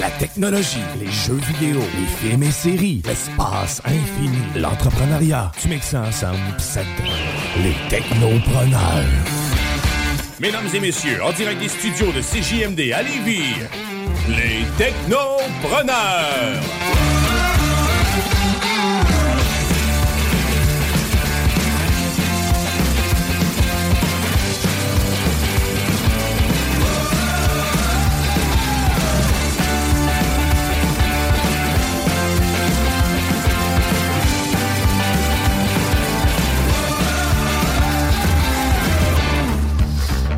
[0.00, 5.50] La technologie, les jeux vidéo, les films et séries, l'espace infini, l'entrepreneuriat.
[5.60, 9.04] Tu mixes ça ensemble pis les technopreneurs.
[10.38, 13.54] Mesdames et messieurs, en direct des studios de CJMD à Lévis,
[14.28, 16.62] les technopreneurs.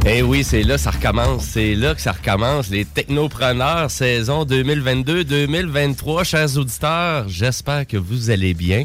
[0.07, 1.45] Eh oui, c'est là ça recommence.
[1.45, 2.71] C'est là que ça recommence.
[2.71, 6.25] Les technopreneurs, saison 2022-2023.
[6.25, 8.85] Chers auditeurs, j'espère que vous allez bien.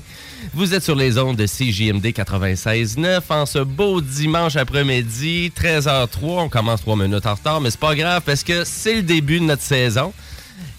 [0.54, 6.08] Vous êtes sur les ondes de CJMD 96.9 en ce beau dimanche après-midi, 13h03.
[6.22, 9.40] On commence trois minutes en retard, mais c'est pas grave parce que c'est le début
[9.40, 10.12] de notre saison.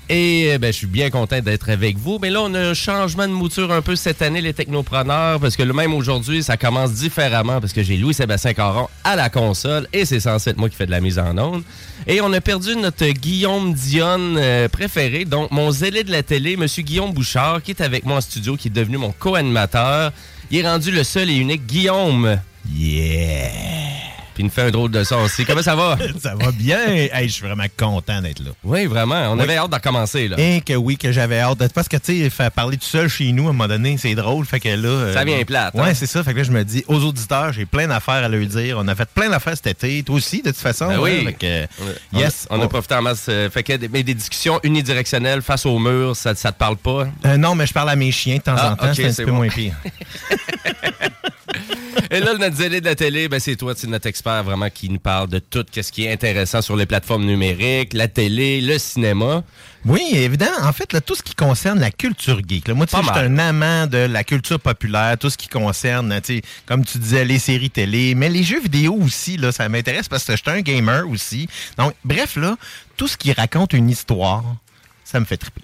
[0.09, 2.19] Et ben, je suis bien content d'être avec vous.
[2.23, 5.57] Mais là, on a un changement de mouture un peu cette année, les technopreneurs, parce
[5.57, 9.89] que le même aujourd'hui, ça commence différemment, parce que j'ai Louis-Sébastien Caron à la console,
[9.93, 11.65] et c'est censé être moi qui fais de la mise en onde.
[12.07, 16.57] Et on a perdu notre Guillaume Dionne euh, préféré, donc mon zélé de la télé,
[16.57, 20.13] Monsieur Guillaume Bouchard, qui est avec moi en studio, qui est devenu mon co-animateur.
[20.53, 22.39] Il est rendu le seul et unique Guillaume.
[22.73, 24.06] Yeah!
[24.37, 25.47] Puis il nous fait un drôle de son aussi.
[25.47, 25.97] Comment ça va?
[26.23, 26.79] ça va bien.
[26.89, 28.51] Hey, je suis vraiment content d'être là.
[28.65, 29.31] Oui, vraiment.
[29.33, 29.43] On Oui.
[29.45, 30.29] avait hâte de recommencer.
[30.29, 30.37] Là.
[30.39, 31.59] Et que oui, que j'avais hâte.
[31.59, 34.15] de- Parce que, tu sais, parler tout seul chez nous, à un moment donné, c'est
[34.15, 34.45] drôle.
[34.45, 34.89] Fait que là.
[34.89, 35.95] euh, Ça vient plate, Ouais, hein?
[35.95, 36.23] c'est ça.
[36.23, 38.77] Fait que là, je me dis, aux auditeurs, j'ai plein d'affaires à leur dire.
[38.79, 40.03] On a fait plein d'affaires cet été.
[40.03, 40.89] Toi aussi, de toute façon.
[40.89, 41.21] Ben oui.
[41.23, 41.25] hein.
[41.29, 41.67] Fait que,
[42.13, 42.47] On a- yes.
[42.51, 43.25] On, a profité en masse.
[43.31, 47.09] euh, fait que mais des discussions unidirectionnelles face au mur, ça, ça te parle pas?
[47.25, 48.89] Euh, non, mais je parle à mes chiens de temps Ah, en temps.
[48.91, 49.37] ok, c'est un petit peu bon.
[49.39, 49.73] moins pire.
[52.11, 54.89] Et là, notre zélé de la télé, ben, c'est toi, c'est notre expert vraiment qui
[54.89, 58.79] nous parle de tout ce qui est intéressant sur les plateformes numériques, la télé, le
[58.79, 59.43] cinéma.
[59.85, 60.63] Oui, évidemment.
[60.63, 62.69] En fait, là, tout ce qui concerne la culture geek.
[62.69, 65.49] là, moi, tu sais, je suis un amant de la culture populaire, tout ce qui
[65.49, 69.53] concerne, tu sais, comme tu disais, les séries télé, mais les jeux vidéo aussi, là,
[69.53, 71.49] ça m'intéresse parce que je suis un gamer aussi.
[71.77, 72.57] Donc, bref, là,
[72.97, 74.45] tout ce qui raconte une histoire,
[75.05, 75.63] ça me fait triper.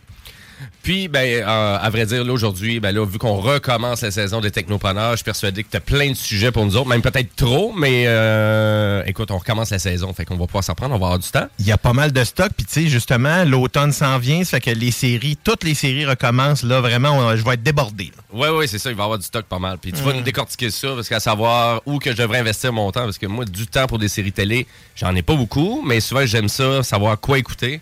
[0.82, 4.40] Puis, ben, euh, à vrai dire, là, aujourd'hui, ben, là, vu qu'on recommence la saison
[4.40, 7.02] des technopreneurs, je suis persuadé que tu as plein de sujets pour nous autres, même
[7.02, 10.94] peut-être trop, mais euh, écoute, on recommence la saison, fait qu'on va pouvoir s'en prendre,
[10.94, 11.46] on va avoir du temps.
[11.60, 14.58] Il y a pas mal de stock, puis tu sais, justement, l'automne s'en vient, ça
[14.60, 18.10] fait que les séries, toutes les séries recommencent, là, vraiment, on- je vais être débordé.
[18.32, 19.78] Oui, oui, c'est ça, il va y avoir du stock pas mal.
[19.78, 22.90] Puis tu vas nous décortiquer ça, parce qu'à savoir où que je devrais investir mon
[22.90, 24.66] temps, parce que moi, du temps pour des séries télé,
[24.96, 27.80] j'en ai pas beaucoup, mais souvent, j'aime ça, savoir quoi écouter.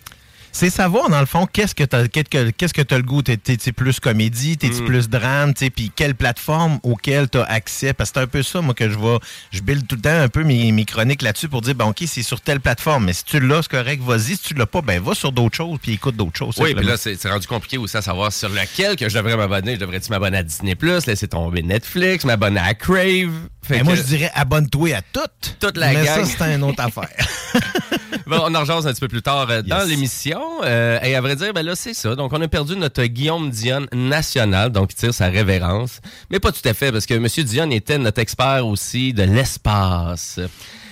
[0.53, 3.21] C'est savoir, dans le fond, qu'est-ce que t'as qu'est-ce que, qu'est-ce que t'as le goût?
[3.21, 4.85] T'es, t'es- t'es plus comédie, t'es-tu Mm.
[4.85, 7.93] plus drame, tu puis quelle plateforme auquel t'as accès?
[7.93, 9.17] Parce que c'est un peu ça, moi, que je vais...
[9.51, 12.03] Je build tout le temps un peu mes, mes chroniques là-dessus pour dire, bon, OK,
[12.05, 14.35] c'est sur telle plateforme, mais si tu l'as, c'est correct, vas-y.
[14.35, 16.55] Si tu l'as pas, ben va sur d'autres choses, puis écoute d'autres choses.
[16.59, 19.75] Oui, puis là, c'est rendu compliqué aussi à savoir sur lequel que je devrais m'abonner.
[19.75, 20.75] Je devrais-tu m'abonner à Disney+,
[21.07, 23.31] laisser tomber Netflix, m'abonner à Crave?
[23.63, 25.55] Fait Ben, moi, que- je dirais, abonne-toi à toutes.
[25.59, 26.25] Toute la mais gang.
[26.25, 27.09] ça, c'est une autre affaire.
[28.27, 29.87] Bon, on en rejase un petit peu plus tard euh, dans Yes.
[29.89, 30.41] l'émission.
[30.63, 32.15] Euh, et à vrai dire, ben là, c'est ça.
[32.15, 35.99] Donc, on a perdu notre Guillaume Dion national, donc il tire sa révérence.
[36.29, 37.27] Mais pas tout à fait, parce que M.
[37.45, 40.39] Dion était notre expert aussi de l'espace.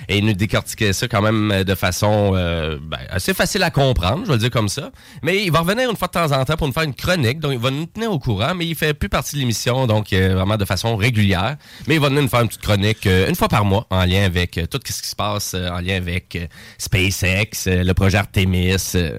[0.10, 3.70] Et il nous décortiquait ça quand même euh, de façon euh, ben, assez facile à
[3.72, 4.92] comprendre, je vais le dire comme ça.
[5.24, 7.40] Mais il va revenir une fois de temps en temps pour nous faire une chronique,
[7.40, 10.12] donc il va nous tenir au courant, mais il fait plus partie de l'émission, donc
[10.12, 11.56] euh, vraiment de façon régulière.
[11.88, 14.04] Mais il va venir nous faire une petite chronique euh, une fois par mois en
[14.04, 16.38] lien avec tout ce qui se passe, en lien avec
[16.78, 18.72] SpaceX, le projet Artemis,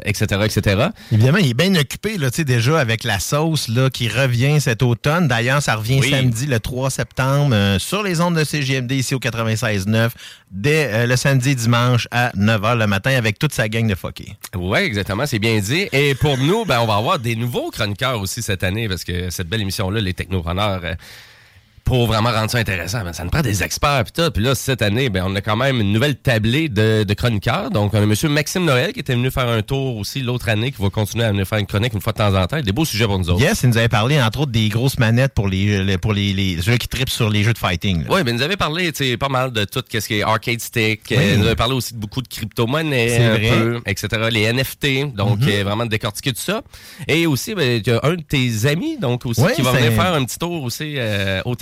[0.04, 0.88] etc., etc.
[1.12, 4.60] Évidemment, il est bien occupé là, tu sais, déjà avec la sauce là, qui revient
[4.60, 5.28] cet automne.
[5.28, 6.10] D'ailleurs, ça revient Oui.
[6.10, 10.10] samedi le 3 septembre euh, sur les ondes de CGMD ici au 96.9
[10.50, 14.36] dès euh, le samedi dimanche à 9h le matin avec toute sa gang de fuckés.
[14.56, 15.88] Oui, exactement, c'est bien dit.
[15.92, 19.30] Et pour nous, ben, on va avoir des nouveaux chroniqueurs aussi cette année parce que
[19.30, 20.94] cette belle émission-là, les technopreneurs, euh,
[21.90, 24.30] pour vraiment rendre ça intéressant, ben, ça nous prend des experts puis tout.
[24.30, 27.70] Puis là, cette année, ben, on a quand même une nouvelle tablée de, de chroniqueurs.
[27.70, 28.14] Donc, on a M.
[28.28, 31.32] Maxime Noël qui était venu faire un tour aussi l'autre année, qui va continuer à
[31.32, 32.60] venir faire une chronique une fois de temps en temps.
[32.60, 33.40] Des beaux sujets pour nous autres.
[33.42, 36.32] Yes, il nous avait parlé entre autres des grosses manettes pour les, les- pour les,
[36.32, 38.04] les jeux qui tripent sur les jeux de fighting.
[38.08, 41.00] Oui, ben, nous avait parlé pas mal de tout ce qui est arcade stick.
[41.10, 41.16] Oui.
[41.18, 44.08] Euh, nous avait parlé aussi de beaucoup de crypto-monnaies, etc.
[44.30, 45.48] Les NFT, donc Mhm.
[45.48, 46.62] euh, vraiment de décortiquer tout ça.
[47.08, 49.72] Et aussi, ben, il y a un de tes amis, donc aussi, Oui, qui va
[49.72, 51.56] venir faire un petit tour aussi euh, au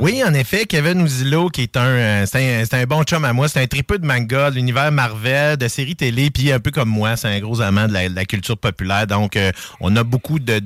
[0.00, 3.24] Oui, en effet, Kevin Ouzilo, qui est un, euh, c'est un, c'est un bon chum
[3.24, 6.60] à moi, c'est un tripeux de manga, de l'univers Marvel, de séries télé, puis un
[6.60, 9.06] peu comme moi, c'est un gros amant de la, de la culture populaire.
[9.06, 10.58] Donc, euh, on a beaucoup de,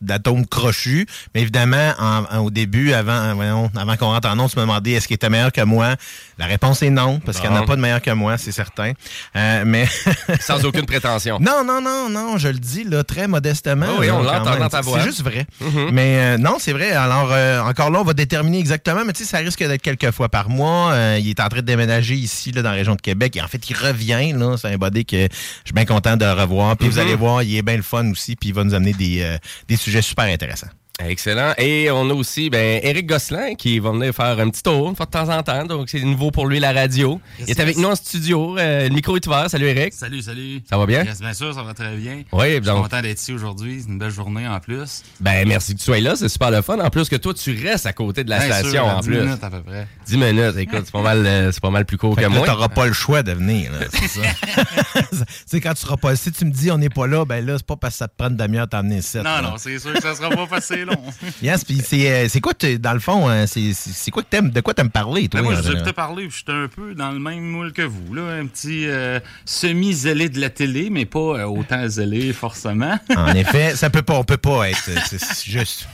[0.00, 1.06] d'atomes crochus.
[1.34, 4.62] Mais évidemment, en- en- au début, avant, voyons, avant qu'on rentre en ondes, tu me
[4.62, 5.94] demandais est-ce qu'il était meilleur que moi?
[6.38, 8.52] La réponse est non, parce qu'il n'y en a pas de meilleur que moi, c'est
[8.52, 8.92] certain.
[9.36, 9.86] Euh, mais
[10.40, 11.38] Sans aucune prétention.
[11.40, 13.86] non, non, non, non, je le dis là très modestement.
[13.90, 14.98] Oh oui, là, on l'entend dans ta voix.
[15.00, 15.46] C'est juste vrai.
[15.60, 15.90] Mhm.
[15.92, 16.92] Mais euh, non, c'est vrai.
[16.92, 17.30] Alors,
[17.66, 20.48] encore là, on va déterminer exactement, mais tu sais, ça risque d'être quelques fois par
[20.48, 20.92] mois.
[20.92, 23.36] Euh, il est en train de déménager ici, là, dans la région de Québec.
[23.36, 24.56] Et en fait, il revient, là.
[24.56, 25.28] C'est un body que je
[25.66, 26.76] suis bien content de revoir.
[26.76, 27.06] Puis vous Mhm.
[27.06, 29.36] allez voir, il est bien le fun aussi, puis il va nous amener des, euh,
[29.68, 30.68] des sujets super intéressants.
[31.06, 31.54] Excellent.
[31.58, 34.96] Et on a aussi ben, Eric Gosselin qui va venir faire un petit tour une
[34.96, 35.64] fois de temps en temps.
[35.64, 37.20] Donc, c'est nouveau pour lui la radio.
[37.38, 38.58] Yes, il est avec nous en studio.
[38.58, 39.48] Euh, le micro est ouvert.
[39.48, 39.94] Salut Eric.
[39.94, 40.62] Salut, salut.
[40.68, 41.04] Ça va bien?
[41.04, 42.22] Yes, bien sûr, ça va très bien.
[42.32, 43.80] Oui, Je suis donc, content d'être ici aujourd'hui.
[43.82, 45.02] C'est une belle journée en plus.
[45.20, 46.16] ben merci que tu sois là.
[46.16, 46.78] C'est super le fun.
[46.78, 49.00] En plus que toi, tu restes à côté de la Bien station sûr, à en
[49.00, 49.20] 10 plus.
[49.20, 49.86] minutes à peu près.
[50.06, 50.56] 10 minutes.
[50.58, 52.46] Écoute, c'est pas mal, euh, c'est pas mal plus court Fait que que là, moi.
[52.46, 53.70] t'auras pas le choix de venir.
[53.92, 54.20] c'est ça.
[55.10, 57.44] tu sais, quand tu seras pas si tu me dis on n'est pas là, ben
[57.44, 59.16] là, c'est pas parce que ça te prend une demi-heure de t'emmener ici.
[59.18, 59.42] Non, là.
[59.42, 61.02] non, c'est sûr que ça sera pas passé long.
[61.42, 64.60] Yes, puis c'est euh, c'est quoi, dans le fond, euh, c'est quoi que t'aimes, de
[64.60, 65.40] quoi t'aimes parler, toi?
[65.40, 67.82] Ben, moi, je vous ai parlé, puis j'étais un peu dans le même moule que
[67.82, 68.14] vous.
[68.14, 72.98] Là, un petit euh, semi-zélé de la télé, mais pas euh, autant zélé forcément.
[73.16, 74.88] En effet, ça peut pas, on peut pas être.
[74.88, 75.86] euh, C'est juste.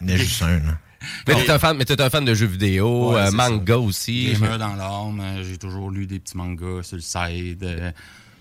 [0.00, 0.78] Il y en a juste un, là.
[1.26, 4.32] Mais t'es un fan, mais t'es un fan de jeux vidéo, Ouais, euh, manga aussi.
[4.32, 7.62] Gamer dans l'âme, euh, j'ai toujours lu des petits mangas sur le site.
[7.62, 7.90] euh,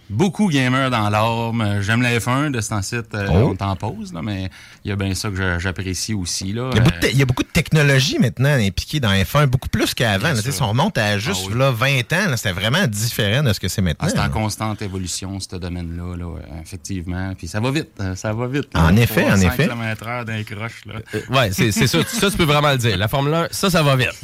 [0.10, 1.62] beaucoup gamer dans l'âme.
[1.62, 3.50] Euh, J'aime la F1 de cet site, euh, Oh.
[3.52, 4.50] on t'en pose, là, mais
[4.84, 6.54] il y a bien ça que j'a- j'apprécie aussi.
[6.54, 6.70] Là.
[6.74, 9.00] Il y, a beaucoup de, Euh, te- il y a beaucoup de technologie maintenant impliquée
[9.00, 10.30] dans F1, beaucoup plus qu'avant.
[10.30, 10.36] Là.
[10.42, 11.60] Si on remonte à juste Ah oui.
[11.60, 14.08] là, 20 ans, là, c'était vraiment différent de ce que c'est maintenant.
[14.10, 17.34] Ah, c'est en constante évolution, ce domaine-là, là, effectivement.
[17.38, 18.70] Puis ça va vite, euh, ça va vite.
[18.76, 19.68] En effet, en effet.
[19.68, 20.82] km d'un croche.
[20.88, 22.00] Euh, ouais, c'est c'est ça.
[22.06, 22.98] Ça, tu peux vraiment le dire.
[22.98, 24.10] La Formule 1, ça, ça va vite.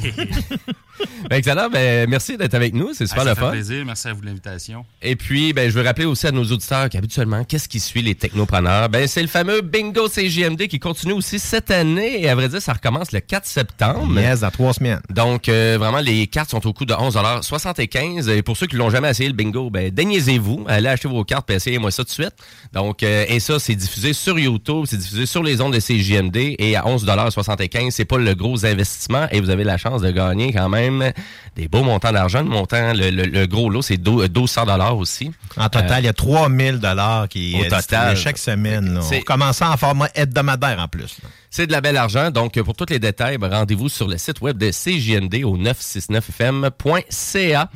[1.30, 1.68] ben, excellent.
[1.70, 2.92] Ben, merci d'être avec nous.
[2.94, 3.50] C'est super Ah, ça le fait fun.
[3.50, 4.84] plaisir, merci à vous de l'invitation.
[5.02, 8.14] Et puis, ben, je veux rappeler aussi à nos auditeurs qu'habituellement, qu'est-ce qui suit les
[8.14, 8.88] technopreneurs?
[8.88, 12.22] Ben, c'est le fameux Bingo CJMD qui continue aussi cette année.
[12.22, 14.18] Et à vrai dire, ça recommence le 4 septembre.
[14.20, 15.00] Yes, dans trois semaines.
[15.10, 18.90] Donc, euh, vraiment, les cartes sont au coût de 11,75 Et pour ceux qui l'ont
[18.90, 20.64] jamais essayé, le bingo, ben, déniaisez-vous.
[20.68, 22.34] Allez acheter vos cartes et essayez-moi ça tout de suite.
[22.72, 26.36] Donc, euh, et ça, c'est diffusé sur YouTube, c'est diffusé sur les ondes de CJMD
[26.58, 30.52] et à 11,75 c'est pas le gros investissement et vous avez la chance de gagner
[30.52, 31.12] quand même
[31.56, 32.40] des beaux montants d'argent.
[32.42, 35.30] Le montant, le, le- le gros lot, c'est 12 1200 dollars aussi.
[35.56, 38.16] En total, il y a 3000 dollars qui est total.
[38.16, 39.00] chaque semaine.
[39.02, 41.16] C'est- commence en format hebdomadaire en plus.
[41.50, 42.30] C'est de la belle argent.
[42.30, 47.70] Donc, pour tous les détails, ben, rendez-vous sur le site web de CJND au 969fm.ca.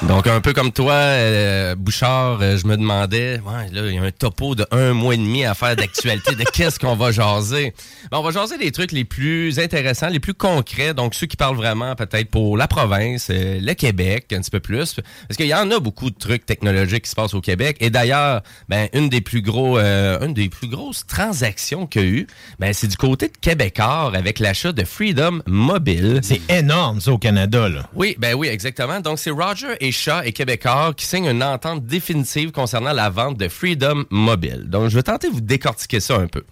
[0.09, 3.99] Donc, un peu comme toi, euh, Bouchard, euh, je me demandais, ouais, là, il y
[3.99, 7.13] a un topo de un mois et demi à faire d'actualité, de qu'est-ce qu'on va
[7.13, 7.73] jaser?
[8.11, 11.37] Ben, on va jaser des trucs les plus intéressants, les plus concrets, donc ceux qui
[11.37, 14.97] parlent vraiment peut-être pour la province, euh, le Québec, un petit peu plus.
[15.29, 17.77] Parce qu'il y en a beaucoup de trucs technologiques qui se passent au Québec.
[17.79, 22.09] Et d'ailleurs, ben, une des plus gros, une des plus grosses transactions qu'il y a
[22.09, 22.27] eu,
[22.59, 26.21] ben, c'est du côté de Québécois avec l'achat de Freedom Mobile.
[26.23, 27.69] C'est énorme, ça, au Canada.
[27.69, 27.89] Là.
[27.95, 29.01] Oui, ben oui, exactement.
[29.01, 33.37] Donc, c'est Roger et Shaw et Québécois qui signent une entente définitive concernant la vente
[33.37, 34.65] de Freedom Mobile.
[34.69, 36.43] Donc, je vais tenter de vous décortiquer ça un peu.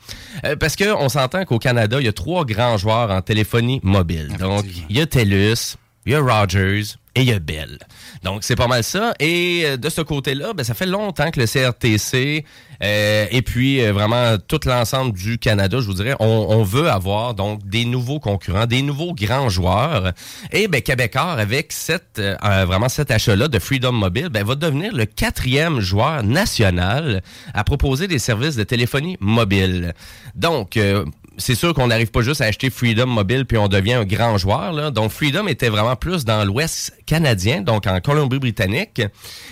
[0.45, 4.37] Euh, parce qu'on s'entend qu'au Canada, il y a trois grands joueurs en téléphonie mobile.
[4.39, 5.77] Donc, il y a TELUS,
[6.07, 7.79] il y a Rogers et il y a Bell.
[8.23, 9.15] Donc, c'est pas mal ça.
[9.19, 12.45] Et euh, de ce côté-là, ben, ça fait longtemps que le CRTC
[12.83, 17.35] euh, et puis euh, vraiment tout l'ensemble du Canada, je vous dirais, on, veut avoir
[17.35, 20.13] donc des nouveaux concurrents, des nouveaux grands joueurs.
[20.53, 25.07] Et ben, Québécois, avec cette, vraiment cet achat-là de Freedom Mobile, ben, va devenir le
[25.07, 27.23] quatrième joueur national
[27.55, 29.95] à proposer des services de téléphonie mobile.
[30.35, 30.79] Donc,
[31.39, 34.37] c'est sûr qu'on n'arrive pas juste à acheter Freedom Mobile puis on devient un grand
[34.39, 34.93] joueur.
[34.93, 39.03] Donc Freedom était vraiment plus dans l'Ouest canadien, donc en Colombie-Britannique.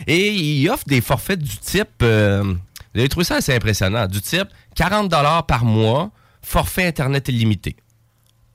[0.07, 2.03] Et il offre des forfaits du type...
[2.03, 2.55] Euh,
[2.95, 4.07] vous avez trouvé ça assez impressionnant.
[4.07, 5.11] Du type 40
[5.47, 6.11] par mois,
[6.43, 7.77] forfait Internet illimité.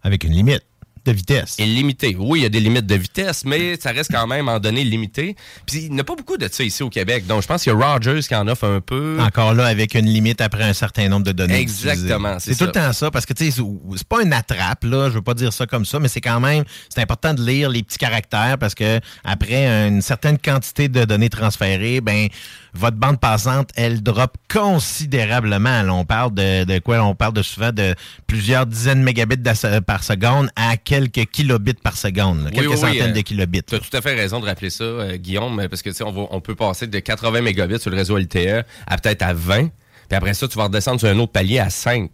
[0.02, 0.64] Avec une limite
[1.06, 1.56] de vitesse.
[1.60, 2.16] Illimité.
[2.18, 4.84] Oui, il y a des limites de vitesse, mais ça reste quand même en données
[4.84, 5.36] limitées.
[5.66, 7.28] Puis il n'y a pas beaucoup de ça ici au Québec.
[7.28, 9.18] Donc je pense qu'il y a Rogers qui en offre un peu.
[9.20, 11.60] Encore là, avec une limite après un certain nombre de données.
[11.60, 12.38] Exactement.
[12.40, 13.62] C'est tout le temps ça, parce que tu sais,
[13.96, 15.10] c'est pas une attrape, là.
[15.10, 17.70] Je veux pas dire ça comme ça, mais c'est quand même, c'est important de lire
[17.70, 22.28] les petits caractères parce que après une certaine quantité de données transférées, ben,
[22.74, 25.82] votre bande passante, elle drop considérablement.
[25.90, 27.02] on parle de, de, quoi?
[27.04, 27.96] On parle de souvent de
[28.28, 29.38] plusieurs dizaines de mégabits
[29.86, 32.52] par seconde à quelques kilobits par seconde.
[32.52, 33.64] quelques centaines euh, de kilobits.
[33.64, 36.42] Tu as tout à fait raison de rappeler ça, euh, Guillaume, parce que on, on
[36.42, 39.70] peut passer de 80 mégabits sur le réseau LTE à peut-être à 20.
[40.08, 42.10] Puis après ça, tu vas redescendre sur un autre palier à 5.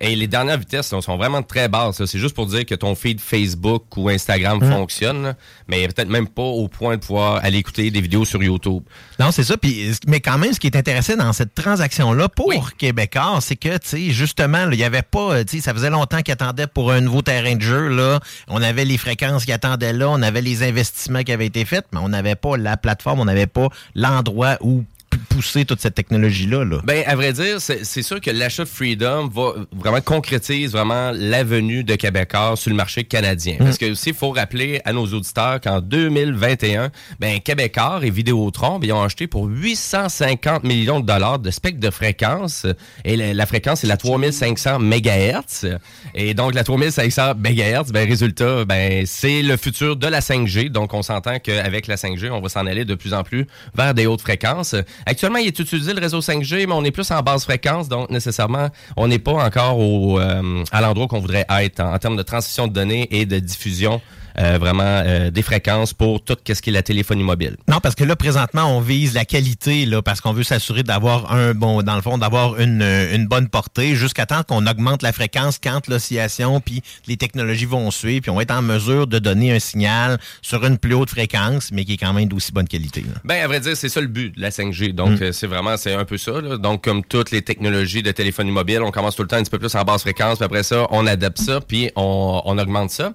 [0.00, 2.04] Et les dernières vitesses sont vraiment très basses.
[2.04, 4.70] C'est juste pour dire que ton feed Facebook ou Instagram mm.
[4.70, 5.34] fonctionne,
[5.66, 8.82] mais peut-être même pas au point de pouvoir aller écouter des vidéos sur YouTube.
[9.18, 9.56] Non, c'est ça.
[9.56, 13.76] Puis, mais quand même, ce qui est intéressant dans cette transaction-là pour Québécois, c'est que,
[13.78, 16.92] tu sais, justement, il y avait pas, tu sais, ça faisait longtemps qu'ils attendaient pour
[16.92, 17.88] un nouveau terrain de jeu.
[17.88, 18.20] Là.
[18.48, 21.86] On avait les fréquences qui attendaient là, on avait les investissements qui avaient été faits,
[21.92, 24.84] mais on n'avait pas la plateforme, on n'avait pas l'endroit où
[25.28, 26.64] pousser toute cette technologie-là?
[26.64, 26.80] Là?
[26.84, 31.44] Ben, à vrai dire, c'est sûr que l'achat de Freedom va vraiment concrétise vraiment la
[31.44, 33.56] venue de Québécois sur le marché canadien.
[33.58, 38.78] Parce que aussi, il faut rappeler à nos auditeurs qu'en 2021, ben, Québécois et Vidéotron,
[38.78, 42.66] ben, ils ont acheté pour 850 millions de dollars de spectre de fréquence.
[43.04, 45.78] Et la, fréquence, c'est la 3500 MHz.
[46.14, 50.70] Et donc, la 3500 MHz, ben, résultat, ben, c'est le futur de la 5G.
[50.70, 53.94] Donc, on s'entend qu'avec la 5G, on va s'en aller de plus en plus vers
[53.94, 54.74] des hautes fréquences.
[55.12, 58.08] Actuellement, il est utilisé le réseau 5G, mais on est plus en basse fréquence, donc
[58.08, 62.22] nécessairement, on n'est pas encore au, euh, à l'endroit qu'on voudrait être en, termes de
[62.22, 64.00] transition de données et de diffusion
[64.38, 67.56] euh, vraiment euh, des fréquences pour tout ce qui est la téléphonie mobile.
[67.68, 71.32] Non, parce que là, présentement, on vise la qualité, là, parce qu'on veut s'assurer d'avoir
[71.32, 75.12] un bon, dans le fond, d'avoir une, une bonne portée jusqu'à temps qu'on augmente la
[75.12, 79.18] fréquence quand l'oscillation puis les technologies vont suivre, puis on va être en mesure de
[79.18, 82.68] donner un signal sur une plus haute fréquence, mais qui est quand même d'aussi bonne
[82.68, 83.02] qualité.
[83.02, 83.20] Là.
[83.24, 84.92] Ben, à vrai dire, c'est ça le but de la 5G.
[84.92, 85.22] Donc, mm.
[85.22, 86.40] euh, c'est vraiment, c'est un peu ça.
[86.40, 86.56] Là.
[86.56, 89.50] Donc, comme toutes les technologies de téléphonie mobile, on commence tout le temps un petit
[89.50, 92.90] peu plus en basse fréquence, puis après ça, on adapte ça, puis on, on augmente
[92.90, 93.12] ça.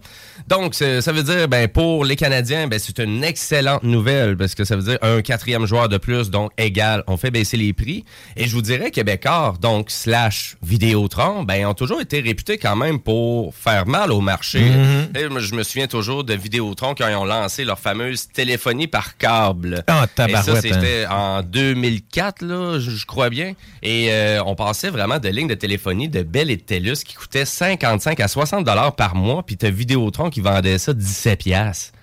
[0.47, 4.55] Donc, c'est ça veut dire, ben, pour les Canadiens, ben, c'est une excellente nouvelle parce
[4.55, 7.01] que ça veut dire un quatrième joueur de plus, donc égal.
[7.07, 8.03] On fait baisser les prix.
[8.35, 12.99] Et je vous dirais, Québécois, donc slash Vidéotron, ben, ont toujours été réputés quand même
[12.99, 14.59] pour faire mal au marché.
[14.59, 15.39] Mm-hmm.
[15.39, 19.85] je me souviens toujours de Vidéotron quand ils ont lancé leur fameuse téléphonie par câble.
[19.87, 20.59] Ah, Et ça, hein.
[20.61, 23.53] c'était en 2004, là, je, crois bien.
[23.81, 27.13] Et euh, on passait vraiment de lignes de téléphonie de Bell et de TELUS qui
[27.13, 31.96] coûtaient 55 à 60 dollars par mois, puis t'as Vidéotron qui vendait ça 17 piastres.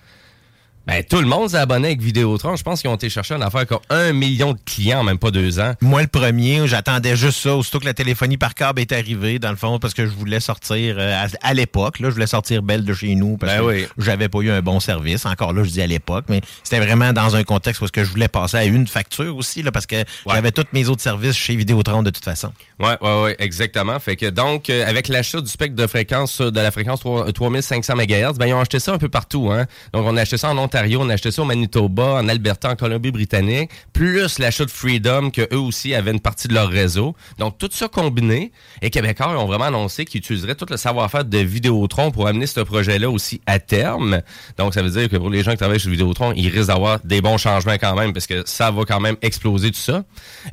[0.87, 2.55] Ben, tout le monde s'est abonné avec Vidéotron.
[2.55, 5.17] Je pense qu'ils ont été chercher une affaire comme un million de clients en même
[5.17, 5.73] pas deux ans.
[5.81, 7.55] Moi, le premier, j'attendais juste ça.
[7.55, 10.39] Aussitôt que la téléphonie par câble est arrivée, dans le fond, parce que je voulais
[10.39, 13.87] sortir euh, à, l'époque, là, je voulais sortir belle de chez nous parce ben que
[13.97, 15.25] j'avais pas eu un bon service.
[15.25, 18.09] Encore là, je dis à l'époque, mais c'était vraiment dans un contexte où que je
[18.09, 21.55] voulais passer à une facture aussi, là, parce que j'avais tous mes autres services chez
[21.55, 22.51] Vidéotron de toute façon.
[22.79, 23.99] Ouais, ouais, ouais, exactement.
[23.99, 28.37] Fait que donc, euh, avec l'achat du spectre de fréquence de la fréquence 3500 MHz,
[28.37, 29.65] ben, ils ont acheté ça un peu partout, hein.
[29.93, 32.75] Donc, on a acheté ça en on a acheté ça au Manitoba, en Alberta, en
[32.75, 37.15] Colombie-Britannique, plus l'achat de Freedom, que eux aussi avaient une partie de leur réseau.
[37.37, 38.51] Donc, tout ça combiné,
[38.81, 42.59] et Québécois ont vraiment annoncé qu'ils utiliseraient tout le savoir-faire de Vidéotron pour amener ce
[42.59, 44.21] projet-là aussi à terme.
[44.57, 46.99] Donc, ça veut dire que pour les gens qui travaillent sur Vidéotron, ils risquent d'avoir
[47.03, 50.03] des bons changements quand même, parce que ça va quand même exploser tout ça.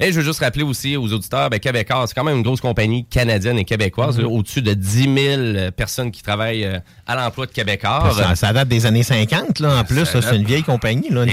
[0.01, 2.61] Et je veux juste rappeler aussi aux auditeurs, ben, Québécois, c'est quand même une grosse
[2.61, 4.25] compagnie canadienne et québécoise, mm-hmm.
[4.25, 8.13] au-dessus de 10 000 personnes qui travaillent euh, à l'emploi de Québécois.
[8.35, 10.12] Ça, date des années 50, là, en plus.
[10.21, 11.09] C'est une vieille compagnie.
[11.11, 11.25] Là,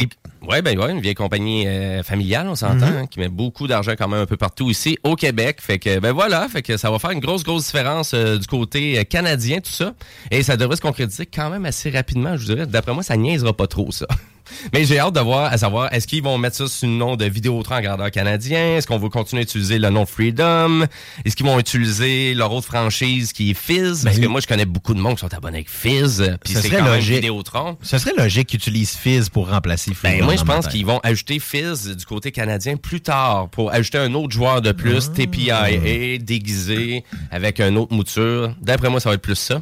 [0.50, 2.98] Oui, ben ouais, une vieille compagnie euh, familiale, on s'entend, mhm.
[2.98, 5.58] hein, qui met beaucoup d'argent quand même un peu partout ici au Québec.
[5.62, 8.48] Fait que ben voilà, fait que ça va faire une grosse, grosse différence euh, du
[8.48, 9.94] côté euh, canadien, tout ça.
[10.32, 12.66] Et ça devrait se concrétiser quand même assez rapidement, je vous dirais.
[12.66, 14.08] D'après moi, ça niaisera pas trop, ça.
[14.74, 17.16] Mais j'ai hâte de voir, à savoir, est-ce qu'ils vont mettre ça sous le nom
[17.16, 18.78] de Vidéotron en grandeur canadien?
[18.78, 20.86] Est-ce qu'on va continuer à utiliser le nom Freedom?
[21.26, 24.04] Est-ce qu'ils vont utiliser leur autre franchise qui est Fizz?
[24.04, 26.38] Parce Ben, que moi, je connais beaucoup de monde qui sont abonnés avec Fizz.
[26.44, 27.16] Puis Ce c'est serait quand même logique.
[27.16, 27.78] Vidéotron.
[27.82, 30.20] Ce serait logique qu'ils utilisent Fizz pour remplacer Freedom.
[30.20, 33.98] Ben, moi, je pense qu'ils vont ajouter Fizz du côté canadien plus tard pour ajouter
[33.98, 34.74] un autre joueur de Ah.
[34.74, 38.56] plus, TPIA, déguisé, avec une autre mouture.
[38.62, 39.62] D'après moi, ça va être plus ça.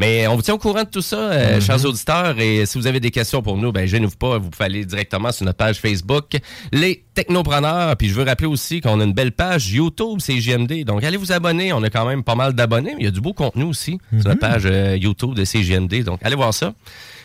[0.00, 1.60] Mais on vous tient au courant de tout ça, euh, Mm-hmm.
[1.60, 2.38] chers auditeurs.
[2.38, 4.38] Et si vous avez des questions pour nous, ben, gênez-vous pas.
[4.38, 6.36] Vous pouvez aller directement sur notre page Facebook,
[6.70, 7.96] Les Technopreneurs.
[7.96, 10.84] Puis je veux rappeler aussi qu'on a une belle page YouTube, c'est JMD.
[10.84, 11.72] Donc, allez vous abonner.
[11.72, 12.92] On a quand même pas mal d'abonnés.
[12.96, 14.24] mais Il y a du beau contenu aussi sur Mm-hmm.
[14.28, 16.04] notre page euh, YouTube de CGMD.
[16.04, 16.74] Donc, allez voir ça.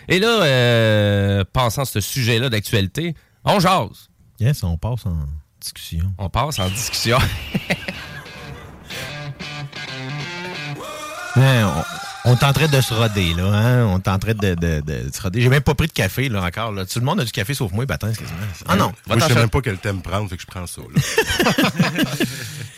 [0.10, 4.10] Et là, euh, pensant à ce sujet-là d'actualité, on jase.
[4.40, 5.18] Yes, on passe en
[5.62, 6.14] discussion.
[6.18, 7.18] On passe en discussion.
[11.36, 11.84] Hein,
[12.26, 13.46] on, on est en train de se roder, là.
[13.46, 13.86] Hein?
[13.88, 15.42] On est en train de, de, de se roder.
[15.42, 16.72] J'ai même pas pris de café, là, encore.
[16.72, 16.86] Là.
[16.86, 18.38] Tout le monde a du café sauf moi, bâton, quasiment.
[18.68, 18.94] Ah non!
[19.08, 20.82] Moi, je sais même pas quel thème prendre, fait que je prends ça.
[20.82, 21.02] Là.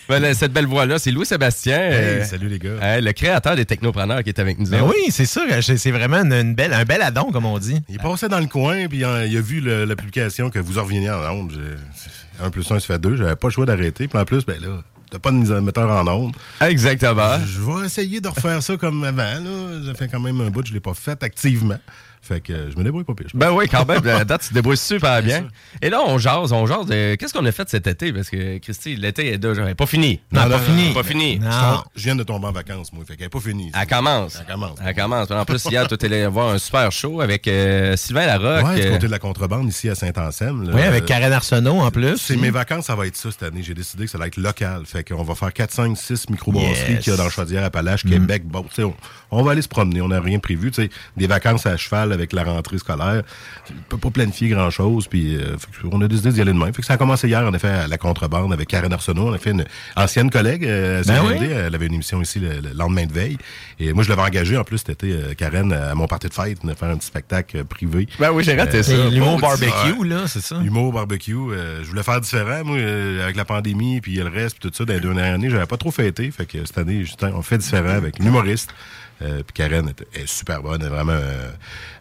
[0.08, 1.80] Ben, cette belle voix-là, c'est Louis-Sébastien.
[1.80, 2.70] euh, Hey, salut les gars.
[2.82, 4.70] euh, le créateur des technopreneurs qui est avec nous.
[4.70, 5.42] Ben oui, c'est ça.
[5.62, 7.82] C'est c'est vraiment une, une belle, un bel addon, comme on dit.
[7.90, 10.78] Il passait dans le coin, puis euh, il a vu le- la publication que vous
[10.78, 11.52] en reveniez en onde.
[11.54, 13.16] J'ai- Un plus un, ça fait deux.
[13.16, 14.08] J'avais pas le choix d'arrêter.
[14.08, 16.36] Puis en plus, ben là, t'as pas de mise en- metteur en onde.
[16.62, 17.40] Exactement.
[17.46, 19.24] Je vais essayer de refaire ça comme avant.
[19.24, 19.80] Là.
[19.88, 21.80] Ça fait quand même un bout que je l'ai pas fait activement.
[22.26, 23.28] Fait que euh, je me débrouille pas pire.
[23.36, 25.48] Ben oui, quand même, la date, tu te débrouilles super bien.
[25.82, 28.58] Et là, on jase, on jase de qu'est-ce qu'on a fait cet été, parce que
[28.58, 30.20] Christy, l'été est déjà pas fini.
[30.32, 30.94] Non, pas fini.
[30.94, 31.38] Pas fini.
[31.40, 31.84] Non.
[31.96, 33.04] Je viens de tomber en vacances, moi.
[33.08, 33.72] Fait qu'elle est pas finie.
[33.80, 34.38] Elle commence.
[34.40, 34.80] Elle commence.
[34.84, 35.30] Elle commence.
[35.30, 38.66] En plus, hier, tu allé voir un super show avec euh, Sylvain Larocque.
[38.66, 40.72] Ouais, du euh, côté de la contrebande, ici à Saint-Anselme.
[40.74, 42.18] Oui, avec Karen Arsenault, en plus.
[42.18, 43.62] C'est mes vacances, ça va être ça cette année.
[43.62, 44.84] J'ai décidé que ça va être local.
[44.86, 47.04] Fait qu'on va faire 4, 5, 6 microbrasseries Yes.
[47.04, 48.44] qu'il y a dans Chaudière-Appalaches, Québec.
[48.46, 48.96] Bon, tu sais, on,
[49.36, 50.02] on va aller se promener.
[50.02, 50.72] On n'a rien prévu.
[50.72, 53.24] Tu sais, des vacances à cheval avec la rentrée scolaire.
[53.70, 55.08] On peut pas planifier grand-chose.
[55.08, 55.56] Puis euh,
[55.92, 56.72] on a décidé d'y aller demain.
[56.74, 59.28] Fait que ça a commencé hier, en effet, à la contrebande avec Karen Arsenault.
[59.30, 59.66] On a fait une
[59.96, 61.48] ancienne collègue euh, à Ben oui.
[61.52, 63.38] Elle avait une émission ici le, le lendemain de veille.
[63.80, 66.66] Et moi, je l'avais engagée en plus été, euh, Karen, à mon party de fête,
[66.66, 68.08] de faire un petit spectacle euh, privé.
[68.20, 68.92] Ben oui, j'ai raté ça.
[68.92, 70.58] C'est l'humour barbecue, là, c'est ça?
[70.64, 71.34] Humour, barbecue.
[71.34, 74.76] euh, je voulais faire différent, moi, euh, avec la pandémie, puis le reste, puis tout
[74.76, 76.32] ça, dans les deux dernières années, j'avais pas trop fêté.
[76.32, 78.70] Fait que cette année, on fait différent avec une humoriste.
[79.22, 81.50] Euh, puis Karen est, est super bonne, elle est vraiment, euh,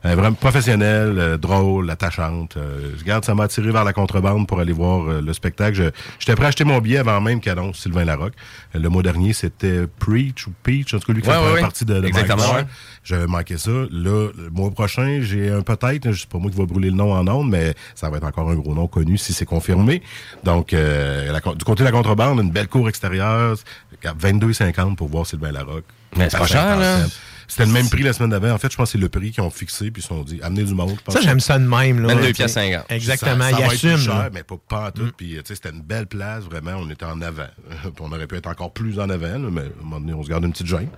[0.03, 2.57] elle est vraiment professionnelle, euh, drôle, attachante.
[2.57, 5.77] Euh, je garde, ça m'a attiré vers la contrebande pour aller voir euh, le spectacle.
[5.77, 8.35] Je- J'étais prêt à acheter mon billet avant même qu'annonce Sylvain Larocque.
[8.75, 11.41] Euh, le mois dernier, c'était Preach ou Peach, en tout cas lui qui Ouais, fait
[11.41, 11.61] ouais, la ouais.
[11.61, 12.67] partie de, de Exactement, Mike.
[13.05, 13.71] J'avais manqué ça.
[13.71, 16.97] Là, le mois prochain, j'ai un peut-être, je sais pas moi qui va brûler le
[16.97, 20.03] nom en ondes, mais ça va être encore un gros nom connu si c'est confirmé.
[20.43, 23.57] Donc, euh, la du côté de la contrebande, une belle cour extérieure,
[24.03, 25.85] 22,50 pour voir Sylvain Larocque.
[26.17, 26.99] Mais c'est pas cher, là.
[27.49, 28.51] C'était le même prix la semaine d'avant.
[28.51, 30.23] En fait, je pense que c'est le prix qu'ils ont fixé, puis ils se sont
[30.23, 30.97] dit, amenez du monde.
[31.09, 32.09] Ça, j'aime ça de même, là.
[32.15, 32.85] 22 Ouais, piastres 50.
[32.91, 33.97] Exactement, ça, ça il va être plus assume.
[33.99, 34.31] cher, là.
[34.33, 35.11] mais pas, pas en tout.
[35.17, 36.73] Puis, tu sais, c'était une belle place, vraiment.
[36.79, 37.47] On était en avant.
[37.83, 40.15] Puis on aurait pu être encore plus en avant, là, mais à un moment donné,
[40.15, 40.89] on se garde une petite gêne.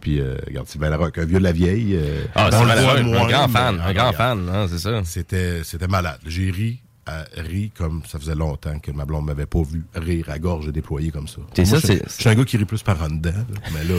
[0.00, 1.96] Puis, euh, regarde, Sylvain Larocque, un vieux de la vieille.
[1.96, 4.16] euh, Ah, on c'est voit un moins, grand fan, ah, un grand regarde.
[4.16, 5.00] fan, hein, c'est ça.
[5.04, 6.18] C'était malade.
[6.26, 10.26] J'ai ri, à, ri comme ça faisait longtemps que ma blonde m'avait pas vu rire
[10.28, 11.38] à gorge déployée comme ça.
[11.54, 13.60] C'est ça, je- c'est- Je suis un gars qui rit plus par en dedans, là,
[13.72, 13.94] mais là,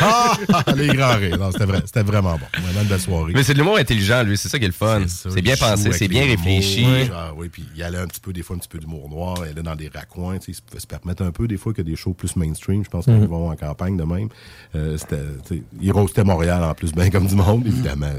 [0.00, 1.38] ah, ah, les grands rires.
[1.38, 2.46] Non, c'était vrai, c'était vraiment bon.
[2.62, 3.32] Vraiment une belle soirée.
[3.34, 5.02] Mais c'est de l'humour intelligent, lui, c'est ça qui est le fun.
[5.06, 6.84] C'est bien pensé, c'est bien réfléchi.
[6.84, 7.14] mots.
[7.14, 9.38] Ah oui, puis il allait un petit peu, des fois, un petit peu d'humour noir.
[9.46, 10.38] Il allait dans des raccoins.
[10.38, 12.36] tu sais, Il se pouvait se permettre un peu, des fois, que des shows plus
[12.36, 12.84] mainstream.
[12.84, 13.18] Je pense Mhm.
[13.20, 14.28] qu'ils vont en campagne de même.
[14.74, 18.10] Euh, c'était, il roastait Montréal en plus, bien comme du monde, évidemment.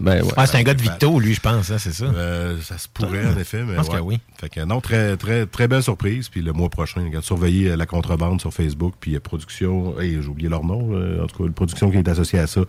[0.00, 0.32] Ben ouais.
[0.36, 2.04] Ah, c'est un gars de Victo, lui, je pense, hein, c'est ça?
[2.04, 3.62] Euh, ça se pourrait, en effet.
[3.64, 4.00] Mais pense ouais.
[4.00, 4.20] que oui.
[4.38, 6.28] Fait que non, très, très, très belle surprise.
[6.28, 8.94] Puis le mois prochain, regarde, surveillez euh, la contrebande sur Facebook.
[9.00, 10.90] Puis euh, production, hey, j'ai oublié leur nom.
[10.92, 12.62] euh, en tout cas, la production qui est associée à ça.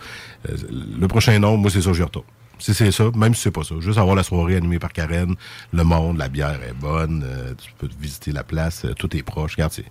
[0.48, 2.26] Le prochain nom, moi, c'est ça, j'y retourne.
[2.60, 5.34] Si c'est ça, même si c'est pas ça, juste avoir la soirée animée par Karen,
[5.74, 7.26] le monde, la bière est bonne,
[7.58, 9.56] tu peux visiter la place, tout est proche.
[9.56, 9.86] Regarde, c'est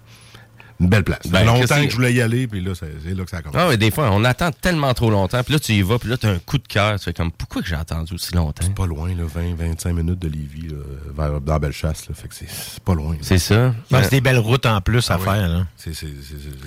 [0.80, 1.20] une belle place.
[1.28, 3.58] Ben, longtemps que je voulais y aller, puis là, c'est là que ça a commencé.
[3.62, 6.08] Ah, mais des fois, on attend tellement trop longtemps, puis là, tu y vas, puis
[6.08, 6.98] là, t'as un coup de cœur.
[6.98, 8.62] Tu fais comme, pourquoi que j'ai attendu aussi longtemps?
[8.64, 10.76] C'est pas loin, là, 20-25 minutes de Lévis, là,
[11.16, 12.08] vers, dans Bellechasse.
[12.08, 13.16] Là, fait que c'est- pas loin.
[13.20, 13.74] C'est ça.
[13.90, 15.24] Ben, c'est des belles routes en plus à Ah oui.
[15.24, 15.66] faire, là.
[15.76, 16.06] C'est c'est-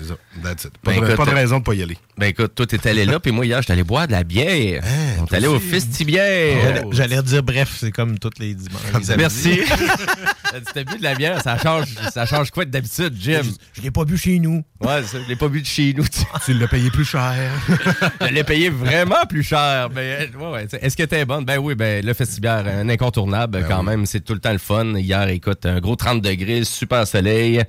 [0.08, 0.14] ça.
[0.42, 0.78] That's it.
[0.78, 1.98] Pas, Ben, de, écoute, pas de raison de pas y aller.
[2.16, 4.82] Ben écoute, toi, t'es allé là, puis moi, hier, j'étais allé boire de la bière.
[4.84, 5.58] Hein, on est allé au.
[5.58, 6.82] Festibière.
[6.86, 6.90] Oh.
[6.92, 9.16] J'allais- dire, bref, c'est comme tous les dimanches.
[9.16, 9.60] Merci.
[10.74, 13.42] T'as bu de la bière, ça change, ça change quoi de d'habitude, Jim?
[13.72, 14.62] Je l'ai pas pas bu chez nous.
[14.80, 16.04] Ouais, ça, je l'ai pas bu de chez nous.
[16.44, 17.50] Tu l'as payé plus cher.
[18.20, 19.88] je l'ai payé vraiment plus cher.
[19.94, 21.46] Mais ouais, ouais, est-ce que t'es bonne?
[21.46, 23.86] Ben oui, ben le festival, un incontournable Ben quand oui.
[23.86, 24.04] même.
[24.04, 24.98] C'est tout le temps le fun.
[24.98, 27.62] Hier, écoute, un gros 30 degrés, super soleil,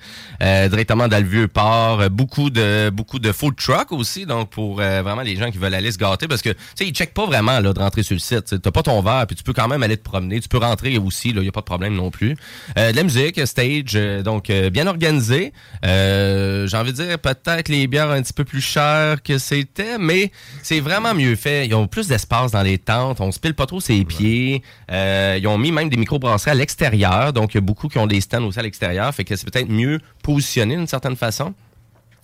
[0.43, 2.09] euh, directement dans le vieux port.
[2.09, 5.73] Beaucoup de beaucoup de food truck aussi, donc pour euh, vraiment les gens qui veulent
[5.73, 8.15] aller se gâter, parce que tu sais, ils checkent pas vraiment là, de rentrer sur
[8.15, 8.61] le site.
[8.61, 10.41] T'as pas ton verre, puis tu peux quand même aller te promener.
[10.41, 12.35] Tu peux rentrer aussi, il y a pas de problème non plus.
[12.77, 13.93] Euh, de la musique, stage,
[14.23, 15.53] donc bien organisé.
[15.85, 16.24] Euh,
[16.67, 20.31] J'ai envie de dire peut-être les bières un petit peu plus chères que c'était, mais
[20.61, 21.67] c'est vraiment mieux fait.
[21.67, 24.61] Ils ont plus d'espace dans les tentes, on se pile pas trop ses pieds.
[24.91, 27.97] Euh, ils ont mis même des microbrasseries à l'extérieur, donc il y a beaucoup qui
[27.97, 31.53] ont des stands aussi à l'extérieur, fait que c'est peut-être mieux positionné d'une certaine façon.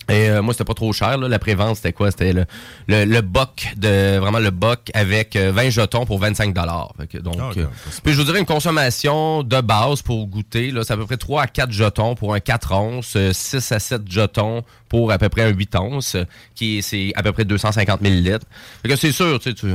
[0.08, 1.16] Et euh, moi, c'était pas trop cher.
[1.18, 1.28] Là.
[1.28, 2.10] La prévente, c'était quoi?
[2.10, 2.44] C'était le,
[2.88, 6.54] le, le boc, de, vraiment le boc avec euh, 20 jetons pour 25
[6.98, 7.66] Fait que Donc, Ah, euh,
[8.02, 10.70] puis je vous dirais une consommation de base pour goûter.
[10.70, 13.72] Là, c'est à peu près 3 à 4 jetons pour un 4 onces, euh, 6
[13.72, 17.22] à 7 jetons pour à peu près un 8 onces, euh, qui est, c'est à
[17.22, 18.46] peu près 250 millilitres.
[18.82, 19.66] Fait que c'est sûr, tu sais, tu...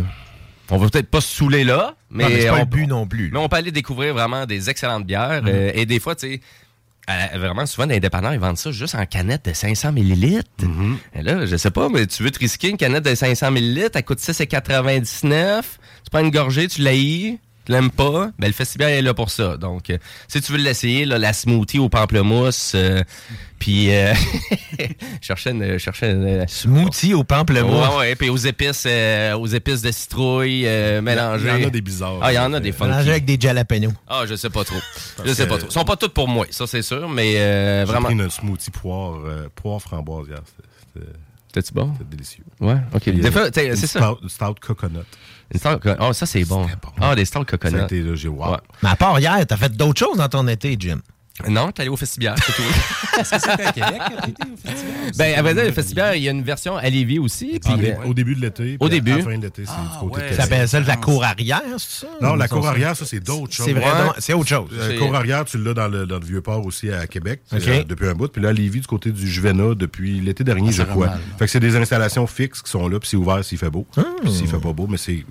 [0.70, 3.08] On va peut-être pas se saouler là, mais, Non, mais pas on, le but non
[3.08, 3.30] plus.
[3.32, 5.42] mais on peut aller découvrir vraiment des excellentes bières.
[5.44, 5.48] Mhm.
[5.50, 6.42] euh, et des fois, tu sais,
[7.10, 10.50] euh, vraiment, souvent, les dépanneurs, ils vendent ça juste en canette de 500 millilitres.
[11.14, 13.92] Et là, je sais pas, mais tu veux te risquer une canette de 500 millilitres,
[13.96, 15.62] elle coûte 6,99.
[16.04, 17.40] Tu prends une gorgée, tu l'haïs,
[17.72, 19.58] l'aimes pas, ben le festival est là pour ça.
[19.58, 23.04] Donc, euh, si tu veux l'essayer, la smoothie au pamplemousse, euh,
[23.60, 24.14] puis euh,
[25.22, 25.78] cherchais une...
[25.78, 27.90] cherchais une- Smoothie au pamplemousse.
[27.90, 31.50] Ouais, ouais, puis aux épices, euh, aux épices de citrouille euh, mélangées.
[31.58, 32.20] Il y en a des bizarres.
[32.22, 32.92] Ah, il y en a des funky.
[33.10, 33.94] avec des jalapenos.
[34.08, 34.78] Ah, je sais pas trop.
[35.26, 35.68] Je sais pas trop.
[35.70, 38.06] Ils sont pas toutes pour moi, ça c'est sûr, mais euh, J'ai vraiment.
[38.06, 40.40] pris une smoothie poire, euh, poire framboise hier.
[41.54, 41.92] C'était- bon?
[41.98, 42.44] c'était délicieux.
[42.60, 43.08] Ouais, ok.
[43.08, 44.00] Euh, c'est ça.
[44.00, 45.00] stout- Stout coconut.
[45.54, 46.68] Une Oh, ça c'est bon.
[47.00, 47.84] Ah, des stouts Ça a coconut.
[47.84, 48.52] été, là, j'ai wow.
[48.52, 48.58] Ouais.
[48.84, 51.00] Mais à part hier, t'as fait d'autres choses dans ton été, Jim.
[51.48, 52.62] Non, t'es allé au festival, c'est tout.
[53.20, 55.12] Est-ce que c'était à Québec que t'as été au festival?
[55.18, 57.60] ben, à vrai dire, le festival, il y a une version à Lévis aussi.
[57.60, 58.76] Puis, Ah, mais euh, Au début de l'été.
[58.80, 59.12] Au puis début.
[59.14, 60.30] À la fin de l'été, c'est Ah, du côté ouais.
[60.32, 62.08] de Ça s'appelle ça de la cour arrière, c'est ça?
[62.22, 63.66] Non, la cour arrière, ça, c'est d'autres choses.
[63.68, 64.16] C'est vraiment, Ouais.
[64.20, 64.70] c'est autre chose.
[64.74, 67.84] Euh, C'est- cour arrière, tu l'as dans le, dans le Vieux-Port aussi à Québec euh,
[67.84, 68.28] depuis un bout.
[68.30, 71.06] Puis là, à Lévis, du côté du Juvena, depuis l'été dernier, je crois.
[71.08, 71.18] là.
[71.38, 73.86] Fait que c'est des installations fixes qui sont là, puis c'est ouvert s'il fait beau.
[73.96, 74.02] Ah.
[74.24, 75.24] Puis s'il fait pas beau, mais c'est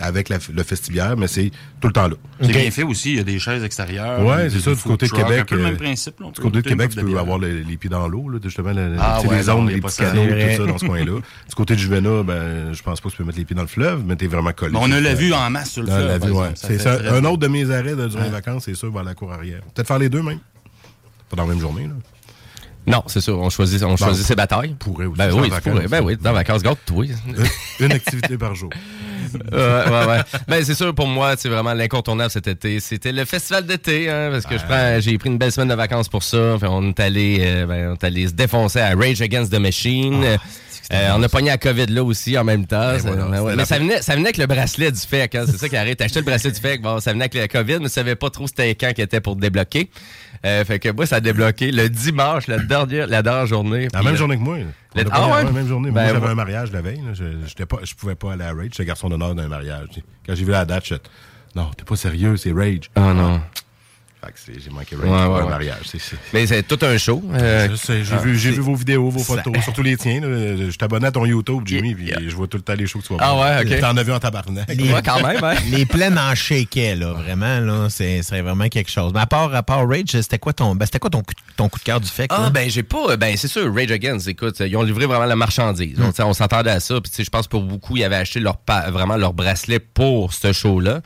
[0.00, 2.14] avec la- le festival, mais c'est tout le temps là.
[2.40, 4.24] C'est bien fait aussi, il y a des chaises extérieures.
[4.24, 6.20] Ouais, des- c'est ça, du food côté de Québec, Un peu le euh, même principe.
[6.20, 8.38] là, on Du côté de Québec, tu peux avoir les, les pieds dans l'eau, là,
[8.42, 11.20] justement, la- Ah ouais, les zones, les petits canaux, tout ça dans ce coin-là.
[11.48, 13.62] Du côté de Juvena, ben, je pense pas que tu peux mettre les pieds dans
[13.62, 14.72] le fleuve, mais t'es vraiment collé.
[14.72, 15.18] Mais on a l'a fleuve.
[15.18, 16.32] vu en masse sur le On fleuve.
[16.36, 16.48] ouais.
[16.54, 16.98] C'est ça.
[17.12, 19.60] Un autre de mes arrêts de- durant les vacances, c'est sûr, vers la cour arrière.
[19.74, 20.38] Peut-être faire les deux, même.
[21.30, 21.92] Pas dans la même journée, là.
[22.86, 24.74] Non, c'est sûr, on choisit, on choisit ses batailles.
[24.78, 25.88] pourrait aussi, Ben oui, tu vacances, pourrais.
[25.88, 27.04] Ben oui, dans les vacances, garde-toi.
[27.04, 27.44] Une-
[27.86, 28.70] Une activité par jour.
[29.52, 30.20] Ouais, ouais, ouais.
[30.46, 32.80] Ben, c'est sûr, pour moi, c'est vraiment l'incontournable cet été.
[32.80, 35.74] C'était le festival d'été, hein, parce que je prends, j'ai pris une belle semaine de
[35.74, 36.56] vacances pour ça.
[36.58, 39.58] Fait, on est allé, euh, ben, on est allé se défoncer à Rage Against the
[39.58, 40.38] Machine.
[40.92, 42.98] Euh, on a pogné la COVID là aussi en même temps.
[42.98, 43.56] Ça- voilà, ben ouais.
[43.56, 45.34] Mais ça venait, ça venait avec le bracelet du FEC.
[45.34, 45.96] Hein, c'est ça qui arrive.
[45.96, 46.80] T'as acheté le bracelet du FEC.
[46.82, 49.20] Bon, ça venait avec la COVID, mais je savais pas trop c'était quand qui était
[49.20, 49.90] pour débloquer.
[50.46, 53.88] Euh, fait que moi, ça a débloqué le dimanche, la dernière, la dernière journée.
[53.92, 54.58] La même journée que moi.
[54.58, 55.44] le- Ah ouais?
[55.44, 55.90] la même journée.
[55.90, 57.02] Ben, moi, j'avais un mariage la veille.
[57.04, 57.12] là.
[57.12, 58.68] Je, pas, je pouvais pas aller à Rage.
[58.72, 59.88] J'étais garçon d'honneur d'un mariage.
[60.26, 60.94] Quand j'ai vu la date, je
[61.54, 62.90] non, t'es pas sérieux, c'est Rage.
[62.96, 63.40] Oh non.
[64.46, 65.82] J'ai manqué Rage Ouais, pour ouais, mariage.
[66.34, 67.22] Mais c'est tout un show.
[67.34, 70.20] Euh, j'ai vu, vos vidéos, vos photos, surtout les tiens.
[70.20, 70.56] là.
[70.56, 72.98] Je suis abonné à ton YouTube, Jimmy, puis je vois tout le temps les shows
[73.00, 73.80] que tu vas Ah ouais, ok.
[73.80, 74.68] T'en as vu en tabarnak.
[74.74, 75.54] Les- quand même, hein.
[75.70, 79.12] Les plaines en shakeaient, là, vraiment, là, c'est vraiment quelque chose.
[79.14, 81.68] Mais à part, à part Rage, c'était quoi ton, ben, c'était quoi ton, coup- ton
[81.68, 82.26] coup de cœur du fait?
[82.30, 85.36] Ah ben j'ai pas ben c'est sûr Rage Against écoute ils ont livré vraiment la
[85.36, 86.02] marchandise Hmm.
[86.02, 88.90] Donc, on s'attendait à ça puis je pense pour beaucoup ils avaient acheté leur pa-
[88.90, 91.00] vraiment leur bracelet pour ce show là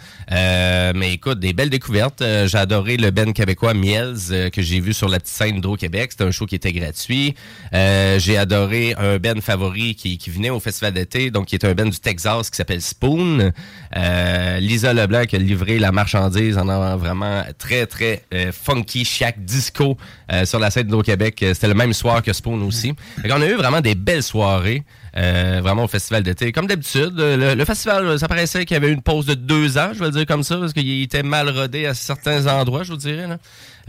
[0.94, 4.78] mais écoute des belles découvertes Euh, j'ai adoré le Ben québécois Miels euh, que j'ai
[4.78, 7.34] vu sur la petite scène d'Hydro Québec c'était un show qui était gratuit
[7.74, 11.74] Euh, j'ai adoré un Ben favori qui, venait au festival d'été donc qui est un
[11.74, 13.52] Ben du Texas qui s'appelle Spoon
[13.96, 19.44] Euh, Lisa Leblanc qui a livré la marchandise en un vraiment très très funky chic
[19.44, 19.96] disco
[20.44, 21.36] sur la scène d'Hydro-Québec.
[21.38, 22.94] C'était le même soir que Spoon aussi.
[23.22, 24.84] Qu'on a eu vraiment des belles soirées.
[25.14, 26.52] vraiment au festival d'été.
[26.52, 29.98] Comme d'habitude, le, festival, ça paraissait qu'il y avait une pause de deux ans, je
[29.98, 32.98] vais le dire comme ça, parce qu'il était mal rodé à certains endroits, je vous
[32.98, 33.26] dirais.
[33.26, 33.38] Là.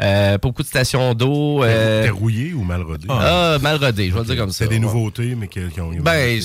[0.01, 1.63] Euh, beaucoup de stations d'eau.
[1.63, 3.05] euh, T'es rouillé ou mal rodé?
[3.09, 4.65] ah, mal rodé, je vais le dire comme ça.
[4.65, 5.91] C'est des nouveautés, mais qui, ont.
[6.01, 6.41] Ben,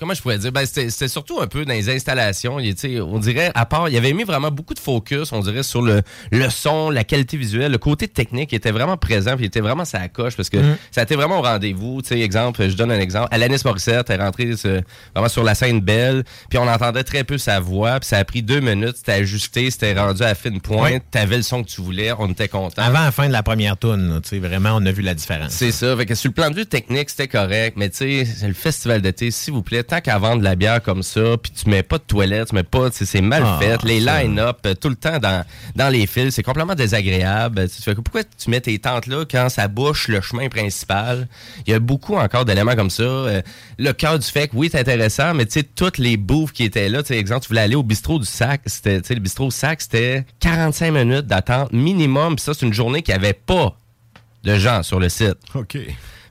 [0.00, 0.50] comment je pourrais dire?
[0.50, 2.58] Ben, c'était surtout un peu dans les installations.
[2.58, 5.82] Il, on dirait, à part, il avait mis vraiment beaucoup de focus, on dirait, sur
[5.82, 9.60] le, le son, la qualité visuelle, le côté technique était vraiment présent, puis il était
[9.60, 10.76] vraiment sa coche, parce que Mm.
[10.90, 12.02] ça a été vraiment au rendez-vous.
[12.02, 13.28] Tu sais, exemple, je donne un exemple.
[13.30, 14.80] Alanis Morissette est rentrée euh,
[15.14, 18.24] vraiment sur la scène belle, puis on entendait très peu sa voix, puis ça a
[18.24, 21.02] pris deux minutes, c'était ajusté, c'était rendu à fine pointe, Ouais.
[21.10, 22.82] t'avais le son que tu voulais, on était content.
[22.82, 25.52] Avant la fin de la première tune, tu sais, vraiment, on a vu la différence.
[25.52, 25.96] C'est ça.
[25.96, 27.74] Fait que sur le plan de vue technique, c'était correct.
[27.76, 30.80] Mais tu sais, le festival d'été, s'il vous plaît, tant qu'à vendre de la bière
[30.82, 33.82] comme ça, puis tu mets pas de toilettes, tu mets pas, c'est mal Ah, fait.
[33.82, 37.68] Les line-up, euh, tout le temps dans, dans les fils, c'est complètement désagréable.
[37.68, 41.26] Tu fais que pourquoi tu mets tes tentes là quand ça bouche le chemin principal?
[41.66, 43.02] Il y a beaucoup encore d'éléments comme ça.
[43.02, 43.42] Euh,
[43.78, 46.62] le cœur du fait que oui, c'est intéressant, mais tu sais, toutes les bouffes qui
[46.64, 49.50] étaient là, tu sais, exemple, tu voulais aller au bistrot du sac, c'était, le bistrot
[49.50, 53.76] sac, c'était 45 minutes d'attente minimum, puis ça, c'est une journée qui avait pas
[54.44, 55.36] de gens sur le site.
[55.54, 55.78] OK.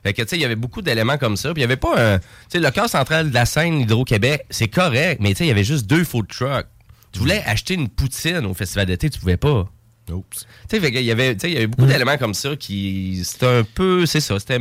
[0.02, 1.52] Fait que, tu sais, il y avait beaucoup d'éléments comme ça.
[1.52, 2.18] Puis il y avait pas un.
[2.18, 5.48] Tu sais, le cœur central de la scène Hydro-Québec, c'est correct, mais tu sais, il
[5.48, 6.66] y avait juste deux food trucks.
[7.12, 9.68] Tu voulais acheter une poutine au festival d'été, tu pouvais pas.
[10.10, 10.46] Oups.
[10.68, 13.22] Tu sais, il y avait beaucoup d'éléments comme ça qui.
[13.24, 14.06] C'était un peu.
[14.06, 14.58] C'est ça, c'était.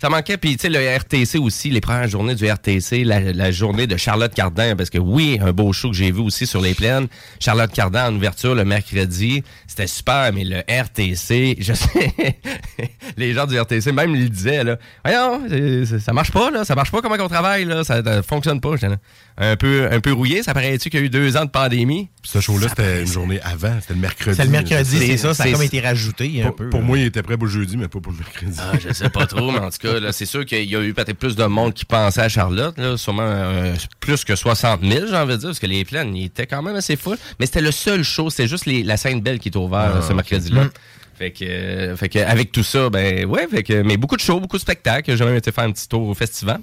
[0.00, 0.36] Ça manquait.
[0.36, 3.96] Puis, tu sais, le RTC aussi, les premières journées du RTC, la, la journée de
[3.96, 7.06] Charlotte Cardin, parce que oui, un beau show que j'ai vu aussi sur les plaines.
[7.40, 9.42] Charlotte Cardin en ouverture le mercredi.
[9.66, 12.14] C'était super, mais le RTC, je sais,
[13.16, 14.78] les gens du RTC même le disaient, là.
[15.04, 15.42] Voyons,
[15.98, 16.64] ça marche pas, là.
[16.64, 17.84] Ça marche pas comment qu'on travaille, là.
[17.84, 18.74] Ça, ça fonctionne pas.
[18.82, 18.96] Là,
[19.38, 20.42] Un peu, un peu rouillé.
[20.42, 22.08] Ça paraît-tu qu'il y a eu deux ans de pandémie?
[22.22, 23.76] Puis ce show-là, c'était une journée avant.
[23.80, 24.36] C'était le mercredi.
[24.36, 26.70] C'est le mercredi, c'est ça, ça a comme été rajouté un Pour, peu.
[26.70, 26.86] pour là.
[26.86, 28.58] moi, il était prêt pour le jeudi, mais pas pour le mercredi.
[28.60, 30.80] Ah, je sais pas trop, mais en tout cas, là, c'est sûr qu'il y a
[30.82, 34.80] eu peut-être plus de monde qui pensait à Charlotte, là, sûrement euh, plus que 60
[34.82, 37.16] 000, j'ai envie de dire, parce que les plaines, ils étaient quand même assez full.
[37.38, 40.02] Mais c'était le seul show, c'était juste les- la scène belle qui est ouverte Ah,
[40.02, 40.62] ce mercredi-là.
[41.18, 44.22] Fait que, euh, fait que, avec tout ça, ben ouais, fait que, mais beaucoup de
[44.22, 45.16] shows, beaucoup de spectacles.
[45.16, 46.60] J'ai même été faire un petit tour au festival.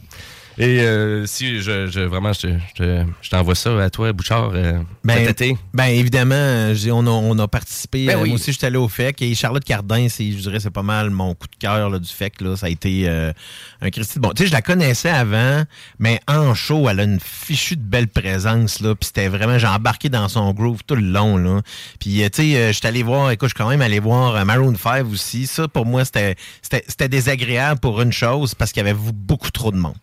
[0.60, 4.80] Et euh, si je, je vraiment je, je, je t'envoie ça à toi, Bouchard, euh,
[5.08, 5.58] cet été.
[5.74, 8.08] Ben évidemment, euh, on, a, on a participé.
[8.08, 8.30] Ben euh, oui.
[8.30, 9.22] Moi aussi, j'étais allé au FEC.
[9.22, 12.42] Et Charlotte Cardin, c'est, je dirais, c'est pas mal mon coup de cœur du FEC.
[12.42, 12.56] Là.
[12.56, 13.32] Ça a été euh,
[13.82, 14.18] un Christy.
[14.20, 15.64] Bon, tu sais, je la connaissais avant,
[16.00, 18.80] mais en show, elle a une fichue de belle présence.
[18.80, 21.38] Là, puis c'était vraiment, j'ai embarqué dans son groove tout le long.
[21.38, 21.62] Là.
[22.00, 24.74] Puis, tu sais, euh, j'étais allé voir, écoute, je suis quand même allé voir Maroon
[24.76, 25.46] 5 aussi.
[25.46, 29.52] Ça, pour moi, c'était, c'était, c'était désagréable pour une chose, parce qu'il y avait beaucoup
[29.52, 29.94] trop de monde.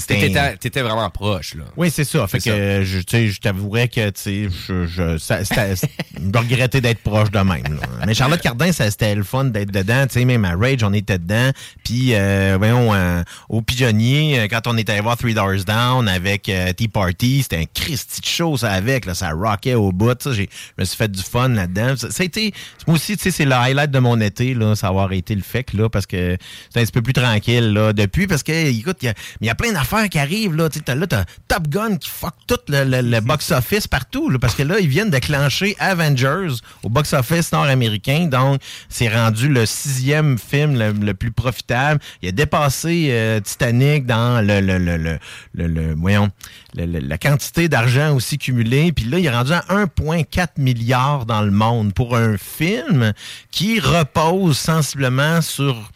[0.00, 1.64] C'était, un- T'étais vraiment proche, là.
[1.76, 2.26] oui, c'est ça.
[2.26, 2.82] Fait que ça.
[2.84, 7.62] je, je t'avouerais que tu sais, je, je, ça, je regrettais d'être proche de même.
[7.64, 8.04] là.
[8.06, 10.06] Mais Charlotte Cardin, ça, c'était le fun d'être dedans.
[10.06, 11.50] Tu sais, même à Rage, on était dedans.
[11.84, 16.08] Puis, euh, voyons, euh, au Pigeonnier, euh, quand on était allé voir Three Doors Down
[16.08, 19.06] avec euh, Tea Party, c'était un Christy de show, ça, avec.
[19.06, 20.16] Là, ça rockait au bout.
[20.24, 20.42] Je
[20.78, 21.96] me suis fait du fun là-dedans.
[21.96, 22.52] Ça, ça a été,
[22.86, 25.42] moi aussi, tu sais, c'est le highlight de mon été, là, ça avoir été le
[25.42, 26.36] fait, là, parce que
[26.72, 29.46] c'est un petit peu plus tranquille, là, depuis, parce que, écoute, il y a, il
[29.46, 30.68] y a plein d'affaires qui arrivent, là.
[30.68, 34.62] T'as- là, t'as Top Gun qui fuck tout le, le- box-office partout, là, parce que
[34.62, 38.26] là, ils viennent de clencher Avengers au box-office nord-américain.
[38.30, 42.00] Donc, c'est rendu le sixième film le, le plus profitable.
[42.22, 45.18] Il a dépassé euh, Titanic dans le, le,
[45.54, 46.30] le, voyons,
[46.74, 48.92] la quantité d'argent aussi cumulé.
[48.92, 53.12] Puis là, il est rendu à 1,4 milliard dans le monde pour un film
[53.50, 55.90] qui repose sensiblement sur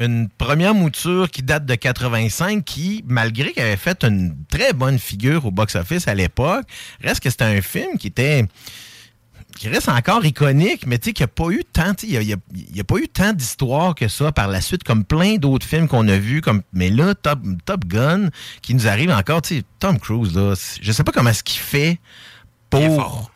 [0.00, 4.98] une première mouture qui date de 85 qui, malgré qu'elle avait fait une très bonne
[4.98, 6.66] figure au box-office à l'époque,
[7.02, 8.46] reste que c'était un film qui était
[9.56, 12.32] qui reste encore iconique, mais tu sais, qu'il n'y a pas eu tant, il y
[12.32, 15.86] a, y pas eu tant d'histoires que ça par la suite, comme plein d'autres films
[15.86, 18.30] qu'on a vus, comme, mais là, Top, Top Gun,
[18.62, 21.60] qui nous arrive encore, tu sais, Tom Cruise, là, je sais pas comment est-ce qu'il
[21.60, 21.98] fait
[22.70, 23.30] pour...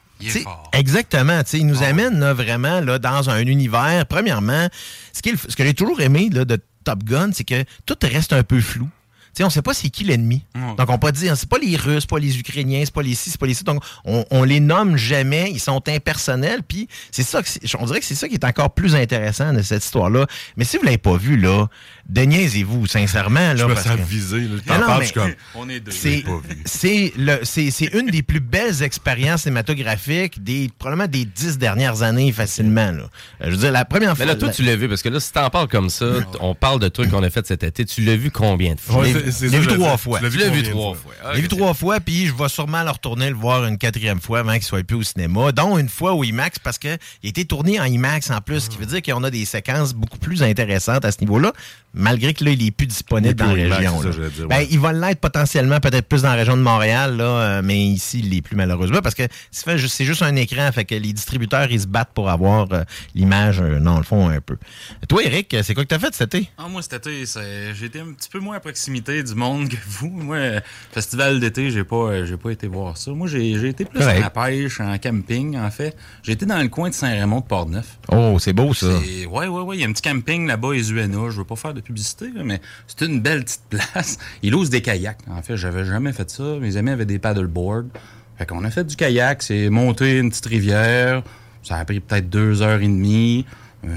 [0.72, 4.06] Exactement, il nous amène là, vraiment là, dans un univers.
[4.06, 4.68] Premièrement,
[5.12, 8.42] ce, ce que j'ai toujours aimé là, de Top Gun, c'est que tout reste un
[8.42, 8.88] peu flou.
[9.42, 10.44] On sait pas c'est qui l'ennemi.
[10.76, 13.30] Donc, on peut dire, c'est pas les Russes, pas les Ukrainiens, c'est pas les ci,
[13.30, 13.64] c'est pas les ci.
[13.64, 16.62] Donc, on, on les nomme jamais, ils sont impersonnels.
[16.62, 17.48] Puis, c'est ça que
[17.78, 20.26] on dirait que c'est ça qui est encore plus intéressant de cette histoire-là.
[20.56, 21.66] Mais si vous l'avez pas vu, là,
[22.08, 23.40] déniaisez-vous, sincèrement.
[23.40, 24.40] Là, Je me parce sens que- visé.
[24.40, 24.48] Là.
[24.54, 25.34] Mais T'en non, parles, mais- je suis comme...
[25.54, 25.90] On est deux.
[26.64, 32.90] c'est le une des plus belles expériences cinématographiques des probablement des dix dernières années facilement
[32.92, 33.02] là.
[33.02, 35.02] Euh, Je veux dire la première Mais fois là, toi, la- tu l'as vu, parce
[35.02, 36.06] que là, si t'en parles comme ça,
[36.40, 37.84] on parle de trucs qu'on a fait cet été.
[37.84, 39.02] Tu l'as vu combien de fois?
[39.02, 40.18] Ouais, l'ai- je l'ai vu je trois l'ai- fois.
[40.18, 41.12] tu l'as Tu l'as vu trois fois?
[41.30, 44.20] je l'ai vu trois fois, puis je vais sûrement le retourner le voir une quatrième
[44.20, 46.96] fois avant qu'il soit plus au cinéma, dont une fois au IMAX, parce qu'il a
[47.22, 50.18] été tourné en IMAX en plus, ce qui veut dire qu'on a des séquences beaucoup
[50.18, 51.52] plus intéressantes à ce niveau-là,
[51.94, 54.02] malgré que là, il est plus disponible Il est plus dans la région.
[54.02, 54.68] ça, dire, Ben, ouais.
[54.70, 58.20] il va l'être potentiellement peut-être plus dans la région de Montréal, là, euh, mais ici,
[58.24, 61.80] il est plus malheureusement, parce que c'est juste un écran, fait que les distributeurs, ils
[61.80, 62.82] se battent pour avoir euh,
[63.14, 64.56] l'image, euh, dans le fond, un peu.
[65.08, 66.50] Toi, Eric, c'est quoi que t'as fait cet été?
[66.58, 69.22] Ah, moi, cet été, été un petit peu moins à proximité.
[69.22, 70.08] du monde que vous.
[70.10, 70.60] Moi,
[70.92, 73.10] festival d'été, j'ai pas, j'ai pas été voir ça.
[73.12, 75.96] Moi, j'ai j'ai été plus à la pêche, en camping, en fait.
[76.22, 77.98] J'ai été dans le coin de Saint-Raymond de Port-Neuf.
[78.10, 78.86] Oh, c'est beau, ça.
[79.30, 79.76] Ouais, ouais, ouais.
[79.76, 81.30] Il y a un petit camping là-bas, Esuena.
[81.30, 84.18] Je veux pas faire de publicité, là, mais c'est une belle petite place.
[84.42, 85.18] Il ose des kayaks.
[85.30, 86.42] En fait, j'avais jamais fait ça.
[86.60, 87.84] Mes amis avaient des paddleboards.
[88.38, 89.42] Fait qu'on a fait du kayak.
[89.42, 91.22] C'est monter une petite rivière.
[91.62, 93.46] Ça a pris peut-être deux heures et demie.
[93.84, 93.88] Euh,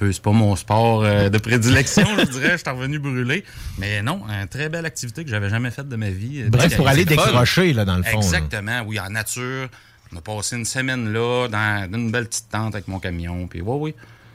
[0.00, 2.50] c'est pas mon sport euh, de prédilection, je dirais.
[2.52, 3.44] Je suis revenu brûler.
[3.78, 6.42] Mais non, une très belle activité que j'avais jamais faite de ma vie.
[6.42, 8.18] euh, Bref, pour aller décrocher, là, dans le fond.
[8.18, 8.24] là.
[8.24, 9.68] Exactement, oui, en nature.
[10.12, 13.46] On a passé une semaine là, dans, dans une belle petite tente avec mon camion.
[13.46, 13.94] Puis, oui, oui.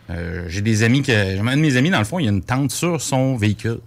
[0.09, 1.11] Euh, j'ai des amis que.
[1.39, 3.79] Un de mes amis, dans le fond, il y a une tente sur son véhicule.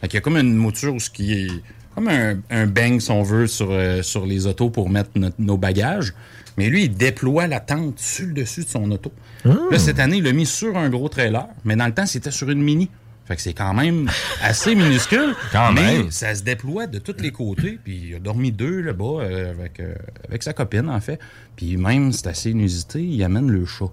[0.00, 1.48] Fait qu'il y a comme une mouture où ce qui est.
[1.94, 5.36] Comme un, un bang, si on veut, sur, euh, sur les autos pour mettre notre-
[5.40, 6.14] nos bagages.
[6.56, 9.12] Mais lui, il déploie la tente sur le dessus de son auto.
[9.44, 11.46] Là, cette année, il l'a mis sur un gros trailer.
[11.64, 12.88] Mais dans le temps, c'était sur une mini.
[13.26, 14.10] Fait que c'est quand même
[14.42, 15.34] assez minuscule.
[15.52, 16.10] Quand mais même.
[16.10, 17.78] ça se déploie de tous les côtés.
[17.84, 19.94] Puis il a dormi deux là-bas euh, avec, euh,
[20.28, 21.18] avec sa copine, en fait.
[21.56, 23.86] Puis même, c'est assez inusité, il amène le chat.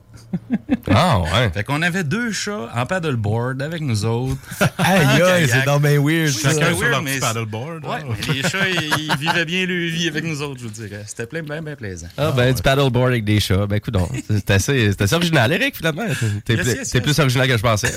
[0.90, 1.50] Ah, ouais.
[1.54, 4.38] Fait qu'on avait deux chats en paddleboard avec nous autres.
[4.78, 7.84] Aïe, aïe, c'est donc bien weird, Oui, Chacun sur leur petit paddleboard.
[7.86, 8.16] Ouais, hein.
[8.28, 11.04] mais les chats, ils, ils vivaient bien leur vie avec nous autres, je vous dirais.
[11.06, 12.08] C'était plein, bien, bien plaisant.
[12.18, 13.68] Ah, ben, du paddleboard avec des chats.
[13.68, 14.10] Ben, écoute donc.
[14.30, 16.06] C'est assez, assez original, Eric, finalement.
[16.46, 17.04] T'es Yes, plus, yes, yes.
[17.04, 17.94] plus original que je pensais.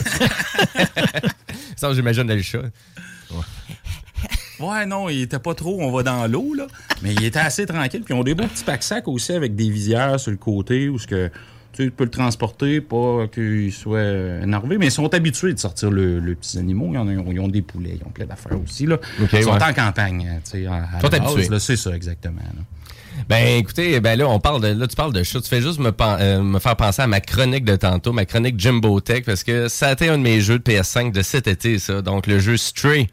[1.76, 2.62] Ça, j'imagine le chat.
[4.60, 6.66] Ouais, non, il était pas trop, on va dans l'eau, là.
[7.02, 8.02] Mais il était assez tranquille.
[8.04, 10.98] Puis on a des beaux petits pack-sacs aussi avec des visières sur le côté où
[10.98, 11.30] ce que
[11.72, 14.76] tu sais, tu peux le transporter, pas qu'il soit énervé.
[14.76, 16.90] Mais ils sont habitués de sortir le, le petits animaux.
[16.92, 18.98] Ils, en ont, ils ont des poulets, ils ont plein d'affaires aussi, là.
[19.20, 19.62] Ils sont ouais.
[19.62, 20.66] en campagne, tu sais.
[20.66, 21.58] à- à habitués.
[21.60, 22.40] C'est ça, exactement.
[22.40, 22.62] là.
[23.28, 25.78] Ben écoutez, ben là on parle de là tu parles de chat, tu fais juste
[25.78, 29.44] me, euh, me faire penser à ma chronique de tantôt, ma chronique Jimbo Tech parce
[29.44, 32.26] que ça a été un de mes jeux de PS5 de cet été ça, donc
[32.26, 33.08] le jeu Stray.